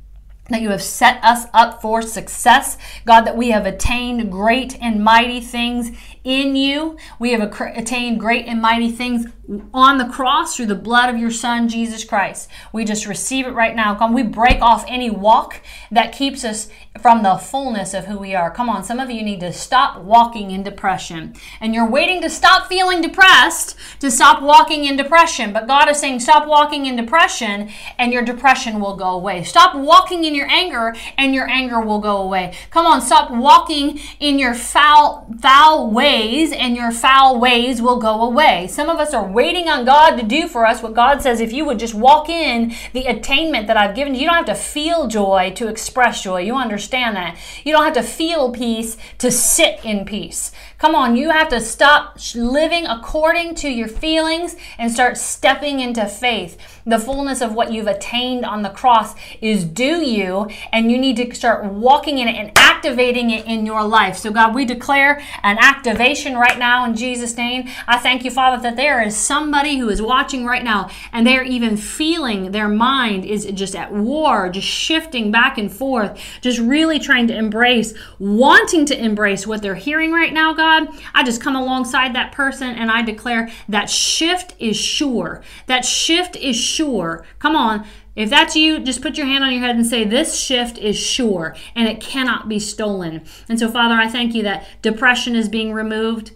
that 0.49 0.63
you 0.63 0.71
have 0.71 0.83
set 0.83 1.23
us 1.25 1.47
up 1.53 1.83
for 1.83 2.01
success. 2.03 2.79
God, 3.05 3.23
that 3.23 3.37
we 3.37 3.51
have 3.51 3.67
attained 3.67 4.31
great 4.31 4.81
and 4.81 5.03
mighty 5.03 5.41
things 5.41 5.91
in 6.27 6.57
you. 6.57 6.97
We 7.21 7.31
have 7.31 7.41
attained 7.41 8.19
great 8.19 8.47
and 8.47 8.61
mighty 8.61 8.91
things 8.91 9.27
on 9.73 9.99
the 9.99 10.07
cross 10.07 10.57
through 10.57 10.67
the 10.67 10.75
blood 10.75 11.09
of 11.09 11.17
your 11.17 11.31
Son, 11.31 11.69
Jesus 11.69 12.03
Christ. 12.03 12.51
We 12.73 12.85
just 12.85 13.07
receive 13.07 13.47
it 13.47 13.53
right 13.53 13.77
now. 13.77 13.95
Come, 13.95 14.13
we 14.13 14.25
break 14.25 14.61
off 14.61 14.85
any 14.89 15.09
walk 15.09 15.61
that 15.93 16.13
keeps 16.13 16.45
us 16.45 16.69
from 17.01 17.23
the 17.23 17.37
fullness 17.37 17.95
of 17.95 18.07
who 18.07 18.19
we 18.19 18.35
are. 18.35 18.51
Come 18.51 18.69
on, 18.69 18.83
some 18.83 18.99
of 18.99 19.09
you 19.09 19.23
need 19.23 19.39
to 19.39 19.53
stop 19.53 20.03
walking 20.03 20.51
in 20.51 20.65
depression. 20.65 21.35
And 21.61 21.73
you're 21.77 21.89
waiting 21.89 22.21
to 22.23 22.31
stop 22.31 22.67
feeling 22.67 23.03
depressed 23.03 23.77
to 24.01 24.11
stop 24.11 24.43
walking 24.43 24.85
in 24.85 24.97
depression. 24.97 25.53
But 25.53 25.69
God 25.69 25.89
is 25.89 26.01
saying, 26.01 26.21
stop 26.21 26.49
walking 26.49 26.87
in 26.87 26.97
depression 26.97 27.71
and 27.99 28.13
your 28.13 28.25
depression 28.25 28.81
will 28.81 28.97
go 28.97 29.11
away. 29.11 29.45
Stop 29.45 29.77
walking 29.77 30.25
in 30.25 30.35
your 30.35 30.49
anger 30.49 30.97
and 31.17 31.37
your 31.37 31.49
anger 31.49 31.81
will 31.81 32.01
go 32.01 32.17
away. 32.17 32.57
Come 32.71 32.85
on, 32.85 33.01
stop 33.01 33.31
walking 33.31 34.01
in 34.19 34.41
your 34.41 34.55
foul, 34.55 35.33
foul 35.41 35.89
ways 35.93 36.16
ways 36.17 36.53
and 36.53 36.77
your 36.77 36.91
foul 36.91 37.39
ways 37.39 37.83
will 37.83 37.99
go 37.99 38.23
away. 38.23 38.67
Some 38.69 38.89
of 38.89 38.99
us 38.99 39.13
are 39.13 39.31
waiting 39.31 39.69
on 39.69 39.85
God 39.85 40.17
to 40.17 40.23
do 40.23 40.49
for 40.49 40.65
us 40.65 40.83
what 40.83 40.95
God 40.95 41.21
says 41.21 41.41
if 41.41 41.53
you 41.53 41.65
would 41.67 41.79
just 41.79 41.95
walk 41.95 42.29
in 42.29 42.75
the 42.93 43.05
attainment 43.05 43.67
that 43.67 43.77
I've 43.77 43.95
given 43.95 44.15
you. 44.15 44.21
You 44.21 44.27
don't 44.27 44.37
have 44.37 44.47
to 44.47 44.55
feel 44.55 45.09
joy 45.09 45.53
to 45.57 45.69
express 45.69 46.23
joy. 46.23 46.41
You 46.41 46.55
understand 46.55 47.17
that. 47.17 47.39
You 47.65 47.73
don't 47.73 47.85
have 47.85 47.95
to 47.95 48.03
feel 48.03 48.51
peace 48.51 48.97
to 49.19 49.31
sit 49.31 49.85
in 49.85 50.07
peace. 50.07 50.53
Come 50.79 50.95
on, 50.95 51.17
you 51.17 51.31
have 51.31 51.49
to 51.49 51.61
stop 51.61 52.19
living 52.35 52.87
according 52.87 53.55
to 53.57 53.69
your 53.69 53.89
feelings 53.89 54.57
and 54.79 54.93
start 54.93 55.17
stepping 55.17 55.81
into 55.81 56.07
faith. 56.07 56.59
The 56.85 56.99
fullness 56.99 57.41
of 57.41 57.55
what 57.55 57.73
you've 57.73 57.87
attained 57.87 58.45
on 58.45 58.63
the 58.63 58.69
cross 58.69 59.15
is 59.41 59.65
due 59.65 60.03
you, 60.05 60.49
and 60.73 60.93
you 60.93 60.99
need 60.99 61.17
to 61.17 61.35
start 61.35 61.65
walking 61.65 62.19
in 62.19 62.29
it 62.29 62.37
and 62.37 62.53
activating 62.57 63.31
it 63.31 63.47
in 63.47 63.65
your 63.65 63.85
life. 63.85 64.17
So, 64.19 64.31
God, 64.31 64.55
we 64.55 64.65
declare 64.65 65.21
an 65.43 65.59
activation 65.59 66.06
right 66.15 66.57
now 66.57 66.85
in 66.85 66.95
Jesus' 66.95 67.37
name. 67.37 67.69
I 67.89 67.99
thank 67.99 68.25
you, 68.25 68.31
Father, 68.31 68.63
that 68.63 68.77
there 68.77 69.03
is 69.03 69.17
somebody 69.17 69.79
who 69.79 69.89
is 69.89 70.01
watching 70.01 70.47
right 70.47 70.63
now 70.63 70.89
and 71.13 71.27
they're 71.27 71.43
even 71.43 71.77
feeling 71.77 72.53
their 72.53 72.69
mind 72.69 73.25
is 73.25 73.45
just 73.47 73.75
at 73.75 73.93
war, 73.93 74.49
just 74.49 74.69
shifting 74.69 75.33
back 75.33 75.59
and 75.59 75.73
forth, 75.73 76.21
just 76.41 76.61
really 76.61 77.01
trying 77.01 77.27
to 77.27 77.37
embrace, 77.37 77.93
wanting 78.21 78.87
to 78.87 78.97
embrace 78.97 79.49
what 79.49 79.63
they're 79.63 79.75
hearing 79.75 80.13
right 80.13 80.33
now, 80.33 80.55
God. 80.55 80.89
I 81.13 81.25
just 81.25 81.41
come 81.41 81.57
alongside 81.57 82.15
that 82.15 82.31
person 82.31 82.69
and 82.77 82.89
I 82.89 83.03
declare 83.03 83.51
that 83.69 83.91
shift 83.91 84.55
is 84.61 84.77
sure. 84.77 85.43
That 85.67 85.85
shift 85.85 86.37
is 86.37 86.57
sure. 86.57 87.27
Come 87.41 87.57
on. 87.57 87.85
If 88.17 88.31
that's 88.31 88.57
you, 88.57 88.81
just 88.81 89.03
put 89.03 89.19
your 89.19 89.27
hand 89.27 89.45
on 89.45 89.53
your 89.53 89.61
head 89.61 89.77
and 89.77 89.87
say, 89.87 90.03
This 90.03 90.39
shift 90.39 90.79
is 90.79 90.99
sure 90.99 91.55
and 91.75 91.87
it 91.87 92.01
cannot 92.01 92.49
be 92.49 92.59
stolen. 92.59 93.25
And 93.49 93.59
so, 93.59 93.71
Father, 93.71 93.95
I 93.95 94.09
thank 94.09 94.35
you 94.35 94.43
that 94.43 94.67
depression 94.81 95.37
is 95.37 95.49
being 95.51 95.73
removed, 95.73 96.33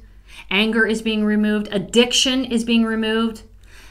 anger 0.51 0.87
is 0.87 1.01
being 1.01 1.25
removed, 1.25 1.69
addiction 1.73 2.45
is 2.45 2.65
being 2.65 2.85
removed. 2.85 3.43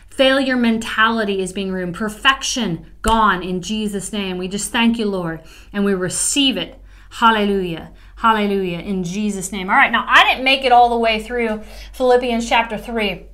Failure 0.07 0.57
mentality 0.57 1.41
is 1.41 1.53
being 1.53 1.71
removed. 1.71 1.97
Perfection 1.97 2.85
gone 3.01 3.41
in 3.41 3.61
Jesus' 3.61 4.11
name. 4.11 4.37
We 4.37 4.49
just 4.49 4.69
thank 4.69 4.99
you, 4.99 5.05
Lord, 5.05 5.41
and 5.71 5.85
we 5.85 5.93
receive 5.93 6.57
it. 6.57 6.79
Hallelujah. 7.09 7.91
Hallelujah. 8.17 8.79
In 8.79 9.05
Jesus' 9.05 9.53
name. 9.53 9.69
All 9.69 9.77
right, 9.77 9.91
now 9.91 10.05
I 10.07 10.25
didn't 10.25 10.43
make 10.43 10.65
it 10.65 10.73
all 10.73 10.89
the 10.89 10.97
way 10.97 11.23
through 11.23 11.61
Philippians 11.93 12.47
chapter 12.49 12.77
3. 12.77 13.28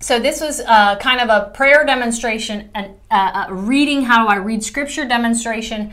So 0.00 0.20
this 0.20 0.40
was 0.40 0.60
uh, 0.60 0.96
kind 0.96 1.20
of 1.20 1.28
a 1.28 1.50
prayer 1.50 1.84
demonstration, 1.84 2.70
and 2.74 2.94
uh, 3.10 3.46
a 3.48 3.54
reading 3.54 4.02
how 4.02 4.24
do 4.24 4.30
I 4.30 4.36
read 4.36 4.62
scripture 4.62 5.04
demonstration. 5.04 5.92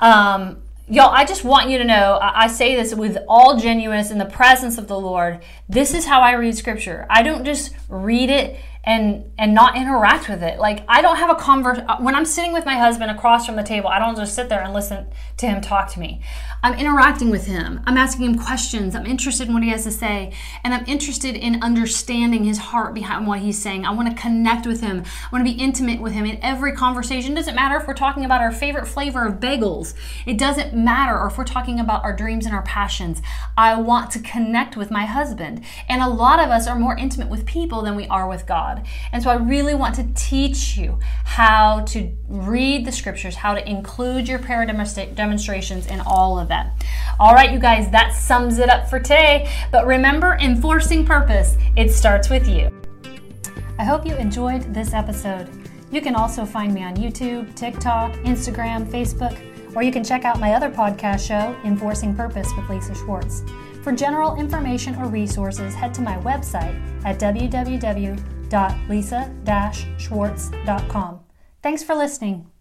Um, 0.00 0.62
y'all, 0.88 1.10
I 1.10 1.26
just 1.26 1.44
want 1.44 1.68
you 1.68 1.76
to 1.76 1.84
know, 1.84 2.14
I, 2.14 2.44
I 2.44 2.46
say 2.46 2.74
this 2.74 2.94
with 2.94 3.18
all 3.28 3.58
genuineness 3.58 4.10
in 4.10 4.16
the 4.16 4.24
presence 4.24 4.78
of 4.78 4.88
the 4.88 4.98
Lord. 4.98 5.40
This 5.68 5.92
is 5.92 6.06
how 6.06 6.22
I 6.22 6.32
read 6.32 6.56
scripture. 6.56 7.06
I 7.10 7.22
don't 7.22 7.44
just 7.44 7.74
read 7.90 8.30
it 8.30 8.58
and 8.84 9.30
and 9.38 9.54
not 9.54 9.76
interact 9.76 10.28
with 10.28 10.42
it. 10.42 10.58
Like 10.58 10.84
I 10.88 11.02
don't 11.02 11.16
have 11.16 11.30
a 11.30 11.34
converse 11.34 11.78
when 12.00 12.14
I'm 12.14 12.24
sitting 12.24 12.52
with 12.52 12.66
my 12.66 12.74
husband 12.74 13.10
across 13.10 13.46
from 13.46 13.56
the 13.56 13.62
table. 13.62 13.88
I 13.88 13.98
don't 13.98 14.16
just 14.16 14.34
sit 14.34 14.48
there 14.48 14.62
and 14.62 14.72
listen 14.72 15.06
to 15.36 15.46
him 15.46 15.60
talk 15.60 15.90
to 15.92 16.00
me. 16.00 16.20
I'm 16.64 16.74
interacting 16.74 17.30
with 17.30 17.46
him. 17.46 17.80
I'm 17.86 17.96
asking 17.96 18.26
him 18.26 18.38
questions. 18.38 18.94
I'm 18.94 19.06
interested 19.06 19.48
in 19.48 19.54
what 19.54 19.62
he 19.64 19.70
has 19.70 19.82
to 19.84 19.90
say, 19.90 20.32
and 20.62 20.72
I'm 20.72 20.84
interested 20.86 21.34
in 21.34 21.62
understanding 21.62 22.44
his 22.44 22.58
heart 22.58 22.94
behind 22.94 23.26
what 23.26 23.40
he's 23.40 23.60
saying. 23.60 23.84
I 23.84 23.90
want 23.92 24.08
to 24.14 24.20
connect 24.20 24.66
with 24.66 24.80
him. 24.80 25.02
I 25.04 25.28
want 25.32 25.46
to 25.46 25.52
be 25.52 25.58
intimate 25.60 26.00
with 26.00 26.12
him 26.12 26.24
in 26.24 26.38
every 26.42 26.72
conversation. 26.72 27.32
It 27.32 27.36
doesn't 27.36 27.56
matter 27.56 27.76
if 27.76 27.88
we're 27.88 27.94
talking 27.94 28.24
about 28.24 28.40
our 28.40 28.52
favorite 28.52 28.86
flavor 28.86 29.26
of 29.26 29.40
bagels. 29.40 29.94
It 30.24 30.38
doesn't 30.38 30.72
matter 30.72 31.18
or 31.18 31.26
if 31.26 31.36
we're 31.36 31.44
talking 31.44 31.80
about 31.80 32.04
our 32.04 32.14
dreams 32.14 32.46
and 32.46 32.54
our 32.54 32.62
passions. 32.62 33.20
I 33.56 33.74
want 33.74 34.10
to 34.12 34.20
connect 34.20 34.76
with 34.76 34.90
my 34.90 35.04
husband. 35.04 35.64
And 35.88 36.00
a 36.00 36.08
lot 36.08 36.38
of 36.38 36.50
us 36.50 36.68
are 36.68 36.78
more 36.78 36.96
intimate 36.96 37.28
with 37.28 37.44
people 37.44 37.82
than 37.82 37.96
we 37.96 38.06
are 38.06 38.28
with 38.28 38.46
God. 38.46 38.71
God. 38.74 38.86
And 39.12 39.22
so 39.22 39.30
I 39.30 39.34
really 39.34 39.74
want 39.74 39.94
to 39.96 40.06
teach 40.14 40.76
you 40.76 40.98
how 41.24 41.80
to 41.86 42.10
read 42.28 42.84
the 42.84 42.92
scriptures, 42.92 43.34
how 43.34 43.54
to 43.54 43.68
include 43.68 44.28
your 44.28 44.38
prayer 44.38 44.64
demonstrations 44.66 45.86
in 45.86 46.00
all 46.00 46.38
of 46.38 46.48
them. 46.48 46.70
All 47.18 47.34
right, 47.34 47.52
you 47.52 47.58
guys, 47.58 47.90
that 47.90 48.14
sums 48.14 48.58
it 48.58 48.68
up 48.68 48.88
for 48.88 48.98
today. 48.98 49.50
But 49.70 49.86
remember, 49.86 50.36
enforcing 50.40 51.04
purpose, 51.04 51.56
it 51.76 51.90
starts 51.90 52.30
with 52.30 52.48
you. 52.48 52.70
I 53.78 53.84
hope 53.84 54.06
you 54.06 54.14
enjoyed 54.16 54.74
this 54.74 54.92
episode. 54.92 55.48
You 55.90 56.00
can 56.00 56.14
also 56.14 56.44
find 56.44 56.72
me 56.72 56.82
on 56.82 56.96
YouTube, 56.96 57.54
TikTok, 57.54 58.12
Instagram, 58.24 58.86
Facebook, 58.86 59.38
or 59.74 59.82
you 59.82 59.92
can 59.92 60.04
check 60.04 60.24
out 60.24 60.40
my 60.40 60.52
other 60.52 60.70
podcast 60.70 61.26
show, 61.26 61.56
Enforcing 61.64 62.14
Purpose 62.14 62.48
with 62.56 62.68
Lisa 62.68 62.94
Schwarz. 62.94 63.42
For 63.82 63.92
general 63.92 64.36
information 64.36 64.94
or 64.96 65.08
resources, 65.08 65.74
head 65.74 65.92
to 65.94 66.02
my 66.02 66.16
website 66.18 66.80
at 67.04 67.18
www 67.18 68.41
www.lisa-schwarz.com. 68.52 71.20
Thanks 71.62 71.82
for 71.82 71.94
listening. 71.94 72.51